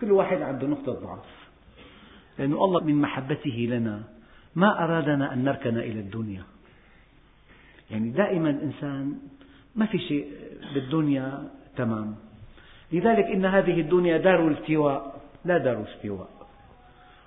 كل 0.00 0.12
واحد 0.12 0.42
عنده 0.42 0.66
نقطة 0.66 0.92
ضعف. 0.92 1.48
لأن 2.38 2.52
الله 2.52 2.84
من 2.84 2.94
محبته 2.94 3.66
لنا 3.70 4.02
ما 4.56 4.84
أرادنا 4.84 5.32
أن 5.32 5.44
نركن 5.44 5.78
إلى 5.78 6.00
الدنيا. 6.00 6.42
يعني 7.90 8.10
دائما 8.10 8.50
الإنسان 8.50 9.18
ما 9.78 9.86
في 9.86 9.98
شيء 9.98 10.26
بالدنيا 10.74 11.48
تمام. 11.76 12.16
لذلك 12.92 13.24
إن 13.24 13.44
هذه 13.44 13.80
الدنيا 13.80 14.18
دار 14.18 14.48
التواء 14.48 15.14
لا 15.44 15.58
دار 15.58 15.82
استواء 15.82 16.28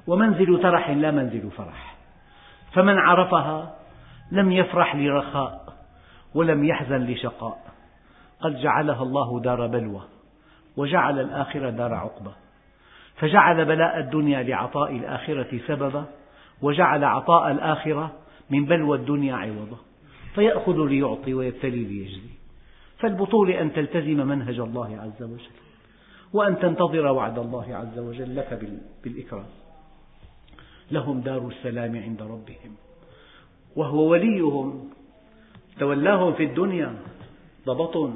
ومنزل 0.07 0.61
ترح 0.61 0.89
لا 0.89 1.11
منزل 1.11 1.51
فرح. 1.51 1.95
فمن 2.73 2.97
عرفها 2.97 3.75
لم 4.31 4.51
يفرح 4.51 4.95
لرخاء 4.95 5.73
ولم 6.35 6.63
يحزن 6.65 7.03
لشقاء. 7.03 7.71
قد 8.41 8.55
جعلها 8.55 9.03
الله 9.03 9.39
دار 9.39 9.67
بلوى 9.67 10.01
وجعل 10.77 11.19
الآخرة 11.19 11.69
دار 11.69 11.93
عقبة 11.93 12.31
فجعل 13.15 13.65
بلاء 13.65 13.99
الدنيا 13.99 14.43
لعطاء 14.43 14.95
الآخرة 14.95 15.59
سببا 15.67 16.05
وجعل 16.61 17.03
عطاء 17.03 17.51
الآخرة 17.51 18.11
من 18.49 18.65
بلوى 18.65 18.97
الدنيا 18.97 19.35
عوضا. 19.35 19.77
فيأخذ 20.35 20.85
ليعطي 20.87 21.33
ويبتلي 21.33 21.83
ليجزي. 21.83 22.40
فالبطولة 23.01 23.61
أن 23.61 23.73
تلتزم 23.73 24.27
منهج 24.27 24.59
الله 24.59 24.97
عز 25.01 25.23
وجل 25.23 25.51
وأن 26.33 26.59
تنتظر 26.59 27.05
وعد 27.05 27.39
الله 27.39 27.75
عز 27.75 27.99
وجل 27.99 28.35
لك 28.35 28.79
بالإكرام. 29.03 29.45
لهم 30.91 31.21
دار 31.21 31.47
السلام 31.47 31.95
عند 31.95 32.21
ربهم 32.21 32.75
وهو 33.75 34.07
وليهم. 34.07 34.89
تولاهم 35.79 36.33
في 36.33 36.43
الدنيا 36.43 36.95
ضبط 37.65 38.09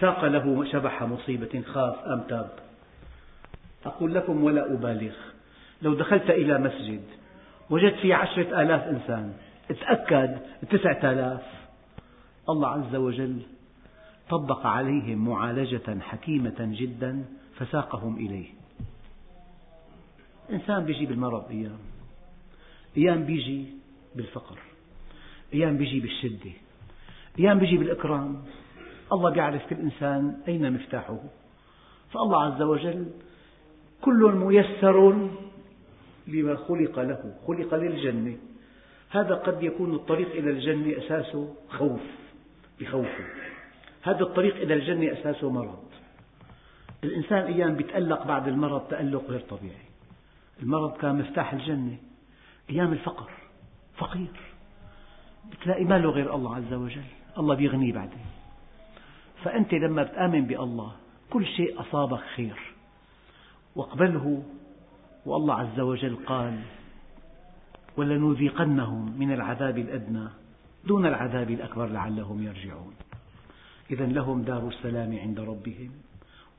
ساق 0.00 0.24
له 0.24 0.64
شبح 0.64 1.02
مصيبة 1.02 1.62
خاف 1.72 1.98
أم 2.04 2.20
تاب. 2.20 2.50
أقول 3.86 4.14
لكم 4.14 4.44
ولا 4.44 4.72
أبالغ. 4.72 5.14
لو 5.82 5.94
دخلت 5.94 6.30
إلى 6.30 6.58
مسجد 6.58 7.02
وجدت 7.70 7.96
فيه 7.96 8.14
عشرة 8.14 8.62
آلاف 8.62 8.82
إنسان 8.82 9.32
تأكد 9.68 10.38
تسعة 10.70 11.12
آلاف. 11.12 11.42
الله 12.48 12.68
عز 12.68 12.96
وجل 12.96 13.42
طبق 14.28 14.66
عليهم 14.66 15.28
معالجة 15.28 16.00
حكيمة 16.00 16.56
جدا 16.60 17.24
فساقهم 17.56 18.16
إليه. 18.16 18.46
إنسان 20.50 20.84
بيجي 20.84 21.06
بالمرض 21.06 21.50
أيام. 21.50 21.78
أيام 22.96 23.24
بيجي 23.24 23.66
بالفقر. 24.16 24.58
أيام 25.54 25.76
بيجي 25.76 26.00
بالشدة. 26.00 26.50
أيام 27.38 27.58
بيجي 27.58 27.76
بالإكرام. 27.76 28.42
الله 29.12 29.36
يعرف 29.36 29.66
كل 29.70 29.76
إنسان 29.76 30.36
أين 30.48 30.72
مفتاحه. 30.72 31.18
فالله 32.12 32.42
عز 32.42 32.62
وجل 32.62 33.06
كل 34.02 34.32
ميسر 34.34 35.28
لما 36.26 36.56
خلق 36.56 36.98
له 36.98 37.34
خلق 37.46 37.74
للجنة. 37.74 38.36
هذا 39.10 39.34
قد 39.34 39.62
يكون 39.62 39.94
الطريق 39.94 40.32
إلى 40.32 40.50
الجنة 40.50 40.98
أساسه 40.98 41.54
خوف 41.68 42.00
بخوفه. 42.80 43.24
هذا 44.04 44.20
الطريق 44.20 44.56
إلى 44.56 44.74
الجنة 44.74 45.12
أساسه 45.12 45.50
مرض. 45.50 45.84
الإنسان 47.04 47.38
أيام 47.38 47.80
يتألق 47.80 48.26
بعد 48.26 48.48
المرض 48.48 48.80
تألق 48.80 49.24
غير 49.28 49.40
طبيعي. 49.40 49.84
المرض 50.62 50.96
كان 50.96 51.18
مفتاح 51.18 51.52
الجنة. 51.52 51.96
أيام 52.70 52.92
الفقر 52.92 53.30
فقير. 53.96 54.40
بتلاقي 55.50 55.84
ما 55.84 55.98
له 55.98 56.10
غير 56.10 56.34
الله 56.34 56.56
عز 56.56 56.72
وجل. 56.72 57.04
الله 57.38 57.54
بيغنيه 57.54 57.92
بعدين. 57.92 58.26
فأنت 59.44 59.74
لما 59.74 60.02
بتآمن 60.02 60.44
بالله 60.46 60.92
كل 61.30 61.46
شيء 61.46 61.80
أصابك 61.80 62.20
خير. 62.36 62.74
واقبله 63.76 64.42
والله 65.26 65.54
عز 65.54 65.80
وجل 65.80 66.16
قال 66.26 66.60
ولنذيقنهم 67.96 69.18
من 69.18 69.32
العذاب 69.32 69.78
الأدنى 69.78 70.28
دون 70.84 71.06
العذاب 71.06 71.50
الأكبر 71.50 71.86
لعلهم 71.86 72.42
يرجعون. 72.42 72.94
إذا 73.90 74.06
لهم 74.06 74.42
دار 74.42 74.68
السلام 74.68 75.18
عند 75.18 75.40
ربهم 75.40 75.90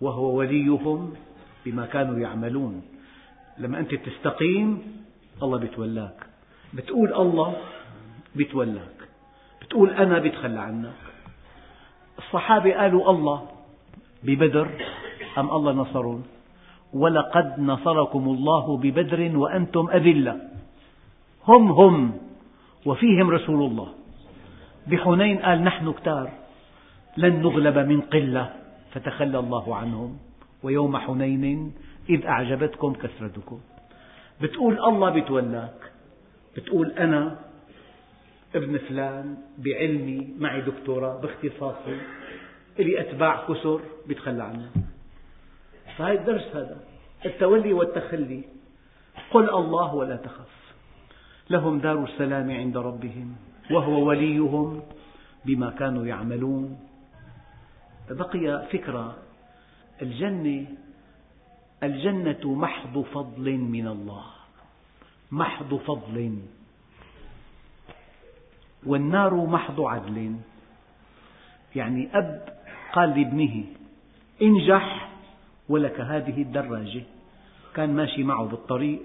وهو 0.02 0.38
وليهم 0.38 1.14
بما 1.66 1.86
كانوا 1.86 2.20
يعملون. 2.20 2.82
لما 3.58 3.80
أنت 3.80 3.96
تستقيم 3.96 4.82
الله 5.44 5.58
بيتولاك 5.58 6.18
بتقول 6.74 7.14
الله 7.14 7.56
بيتولاك 8.36 8.98
بتقول 9.62 9.90
أنا 9.90 10.20
بيتخلى 10.20 10.60
عنك. 10.60 10.94
الصحابة 12.18 12.74
قالوا 12.74 13.10
الله 13.12 13.48
ببدر 14.24 14.68
أم 15.38 15.50
الله 15.52 15.72
نصرهم 15.72 16.24
ولقد 16.94 17.60
نصركم 17.60 18.24
الله 18.28 18.78
ببدر 18.78 19.38
وأنتم 19.38 19.90
أذلة. 19.90 20.42
هم 21.48 21.72
هم 21.72 22.18
وفيهم 22.86 23.30
رسول 23.30 23.72
الله. 23.72 23.90
بحنين 24.88 25.38
قال 25.40 25.64
نحن 25.64 25.92
كتار. 25.92 26.45
لن 27.18 27.42
نغلب 27.42 27.78
من 27.78 28.02
قلة 28.02 28.54
فتخلى 28.92 29.40
الله 29.40 29.76
عنهم. 29.76 30.18
ويوم 30.64 30.98
حنين 30.98 31.74
إذ 32.10 32.26
أعجبتكم 32.26 32.94
كثرتكم. 32.94 33.60
بتقول 34.42 34.80
الله 34.80 35.10
بتولاك. 35.10 35.92
بتقول 36.58 36.92
أنا 36.92 37.40
ابن 38.56 38.78
فلان 38.78 39.38
بعلمي 39.58 40.34
معي 40.40 40.62
دكتوراه 40.62 41.22
باختصاصي. 41.22 41.98
لي 42.80 43.02
أتباع 43.02 43.48
كثر 43.48 43.80
بيتخلى 44.08 44.44
عنه 44.44 44.70
فهذا 45.98 46.20
الدرس 46.20 46.56
هذا 46.56 46.78
التولي 47.26 47.74
والتخلي. 47.74 48.44
قل 49.32 49.50
الله 49.50 49.96
ولا 49.96 50.16
تخف. 50.16 50.56
لهم 51.50 51.80
دار 51.80 52.04
السلام 52.04 52.52
عند 52.52 52.78
ربهم 52.78 53.36
وهو 53.72 54.08
وليهم 54.08 54.82
بما 55.46 55.70
كانوا 55.70 56.06
يعملون. 56.06 56.80
بقي 58.10 58.68
فكرة. 58.72 59.16
الجنة 60.02 60.66
الجنة 61.84 62.56
محض 62.56 63.02
فضل 63.02 63.58
من 63.58 63.88
الله. 63.88 64.26
محض 65.32 65.76
فضل. 65.76 66.40
والنار 68.86 69.34
محض 69.36 69.82
عدل. 69.82 70.36
يعني 71.76 72.10
أب 72.18 72.50
قال 72.94 73.10
لابنه 73.10 73.64
انجح 74.42 75.10
ولك 75.70 76.02
هذه 76.02 76.42
الدراجة. 76.42 77.04
كان 77.76 77.96
ماشي 77.96 78.24
معه 78.24 78.46
بالطريق 78.46 79.02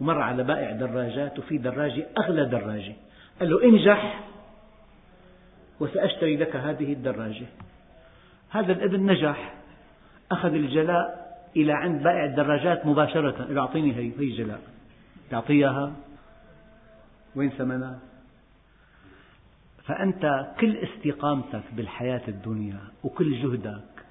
ومر 0.00 0.20
على 0.20 0.42
بائع 0.44 0.72
دراجات 0.72 1.38
وفي 1.38 1.58
دراجة 1.58 2.06
أغلى 2.18 2.44
دراجة. 2.44 2.94
قال 3.40 3.50
له 3.50 3.64
انجح 3.64 4.24
وسأشتري 5.80 6.36
لك 6.36 6.56
هذه 6.56 6.92
الدراجة. 6.92 7.46
هذا 8.54 8.72
الابن 8.72 9.06
نجح. 9.06 9.54
أخذ 10.32 10.54
الجلاء 10.54 11.36
إلى 11.56 11.72
عند 11.72 12.02
بائع 12.02 12.24
الدراجات 12.24 12.86
مباشرة. 12.86 13.58
أعطيني 13.58 13.96
هي 13.96 14.12
هي 14.18 14.24
الجلاء. 14.24 14.60
تعطيها 15.30 15.92
وين 17.36 17.50
ثمنها؟ 17.50 17.98
فأنت 19.84 20.54
كل 20.60 20.76
استقامتك 20.76 21.62
بالحياة 21.72 22.22
الدنيا 22.28 22.80
وكل 23.04 23.42
جهدك 23.42 24.04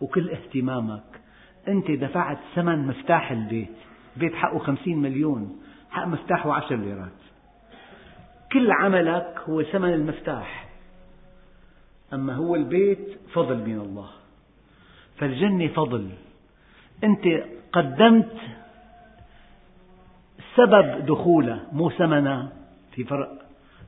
وكل 0.00 0.30
اهتمامك 0.30 1.20
أنت 1.68 1.90
دفعت 1.90 2.38
ثمن 2.54 2.86
مفتاح 2.86 3.30
البيت. 3.30 3.76
بيت 4.16 4.34
حقه 4.34 4.58
خمسين 4.58 4.98
مليون 4.98 5.60
حق 5.90 6.06
مفتاحه 6.06 6.52
عشر 6.52 6.76
ليرات. 6.76 7.12
كل 8.52 8.70
عملك 8.70 9.40
هو 9.48 9.62
ثمن 9.62 9.92
المفتاح. 9.92 10.65
أما 12.12 12.34
هو 12.34 12.54
البيت 12.54 13.18
فضل 13.32 13.56
من 13.56 13.80
الله. 13.80 14.10
فالجنة 15.16 15.68
فضل. 15.68 16.10
أنت 17.04 17.44
قدمت 17.72 18.32
سبب 20.56 21.06
دخولة 21.06 21.66
مو 21.72 21.90
ثمنة 21.90 22.52
في 22.92 23.04
فرق. 23.04 23.32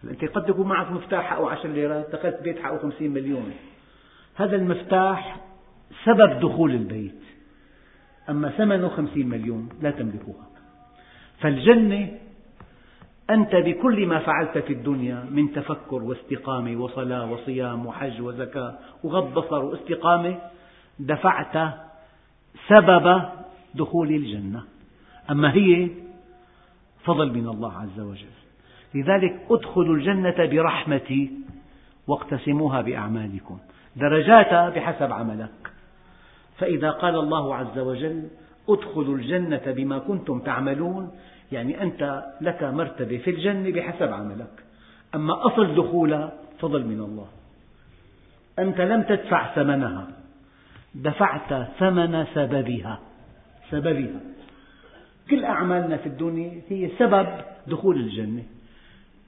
أنت 0.04 0.24
قد 0.24 0.44
تكون 0.44 0.68
معك 0.68 0.92
مفتاح 0.92 1.24
حقه 1.24 1.50
عشر 1.50 1.68
ليرات 1.68 2.10
دخلت 2.12 2.42
بيت 2.42 2.58
حقه 2.58 2.78
خمسين 2.78 3.10
مليون. 3.10 3.52
هذا 4.34 4.56
المفتاح 4.56 5.40
سبب 6.04 6.40
دخول 6.40 6.70
البيت. 6.70 7.22
أما 8.28 8.48
ثمنه 8.48 8.88
خمسين 8.88 9.28
مليون 9.28 9.68
لا 9.82 9.90
تملكها 9.90 10.48
فالجنة 11.40 12.18
أنت 13.30 13.56
بكل 13.56 14.06
ما 14.06 14.18
فعلت 14.18 14.58
في 14.58 14.72
الدنيا 14.72 15.26
من 15.30 15.52
تفكر 15.52 16.02
واستقامة 16.02 16.82
وصلاة 16.82 17.32
وصيام 17.32 17.86
وحج 17.86 18.20
وزكاة 18.20 18.78
وغض 19.04 19.34
بصر 19.34 19.64
واستقامة 19.64 20.38
دفعت 20.98 21.74
سبب 22.68 23.22
دخول 23.74 24.08
الجنة. 24.08 24.62
أما 25.30 25.54
هي 25.54 25.88
فضل 27.04 27.32
من 27.32 27.48
الله 27.48 27.72
عز 27.72 28.00
وجل. 28.00 28.34
لذلك 28.94 29.46
ادخلوا 29.50 29.94
الجنة 29.96 30.46
برحمتي 30.46 31.30
واقتسموها 32.06 32.80
بأعمالكم. 32.80 33.58
درجاتها 33.96 34.68
بحسب 34.68 35.12
عملك. 35.12 35.72
فإذا 36.58 36.90
قال 36.90 37.14
الله 37.14 37.54
عز 37.54 37.78
وجل 37.78 38.28
ادخلوا 38.68 39.16
الجنة 39.16 39.62
بما 39.66 39.98
كنتم 39.98 40.40
تعملون 40.40 41.10
يعني 41.52 41.82
أنت 41.82 42.24
لك 42.40 42.62
مرتبة 42.62 43.18
في 43.18 43.30
الجنة 43.30 43.70
بحسب 43.70 44.12
عملك. 44.12 44.64
أما 45.14 45.46
أصل 45.46 45.74
دخولها 45.74 46.32
فضل 46.58 46.86
من 46.86 47.00
الله. 47.00 47.28
أنت 48.58 48.80
لم 48.80 49.02
تدفع 49.02 49.54
ثمنها. 49.54 50.08
دفعت 50.94 51.68
ثمن 51.78 52.26
سببها. 52.34 53.00
سببها. 53.70 54.20
كل 55.30 55.44
أعمالنا 55.44 55.96
في 55.96 56.06
الدنيا 56.06 56.60
هي 56.68 56.90
سبب 56.98 57.26
دخول 57.66 57.96
الجنة. 57.96 58.42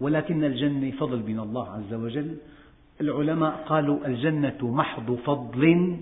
ولكن 0.01 0.45
الجنة 0.45 0.91
فضل 0.91 1.18
من 1.18 1.41
الله 1.41 1.68
عز 1.73 1.95
وجل. 1.95 2.37
العلماء 3.01 3.64
قالوا 3.66 4.07
الجنة 4.07 4.59
محض 4.62 5.14
فضل 5.14 5.97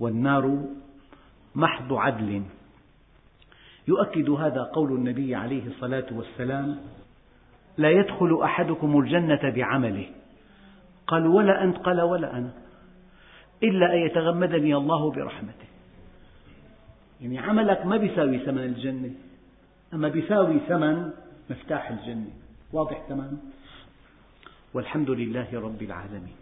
والنار 0.00 0.64
محض 1.54 1.92
عدل. 1.92 2.42
يؤكد 3.88 4.30
هذا 4.30 4.62
قول 4.62 4.92
النبي 4.92 5.34
عليه 5.34 5.66
الصلاة 5.66 6.06
والسلام 6.12 6.76
لا 7.78 7.90
يدخل 7.90 8.40
أحدكم 8.42 9.00
الجنة 9.00 9.50
بعمله. 9.50 10.06
قالوا 11.06 11.36
ولا 11.36 11.64
أنت؟ 11.64 11.76
قال 11.76 12.00
ولا 12.00 12.36
أنا. 12.36 12.50
إلا 13.62 13.94
أن 13.94 13.98
يتغمدني 13.98 14.74
الله 14.74 15.10
برحمته. 15.10 15.68
يعني 17.20 17.38
عملك 17.38 17.86
ما 17.86 17.96
بيساوي 17.96 18.38
ثمن 18.38 18.64
الجنة 18.64 19.10
أما 19.94 20.08
بيساوي 20.08 20.58
ثمن 20.68 21.10
مفتاح 21.50 21.90
الجنة. 21.90 22.30
واضح 22.72 23.02
تمام؟ 23.08 23.38
والحمد 24.74 25.10
لله 25.10 25.48
رب 25.54 25.82
العالمين. 25.82 26.36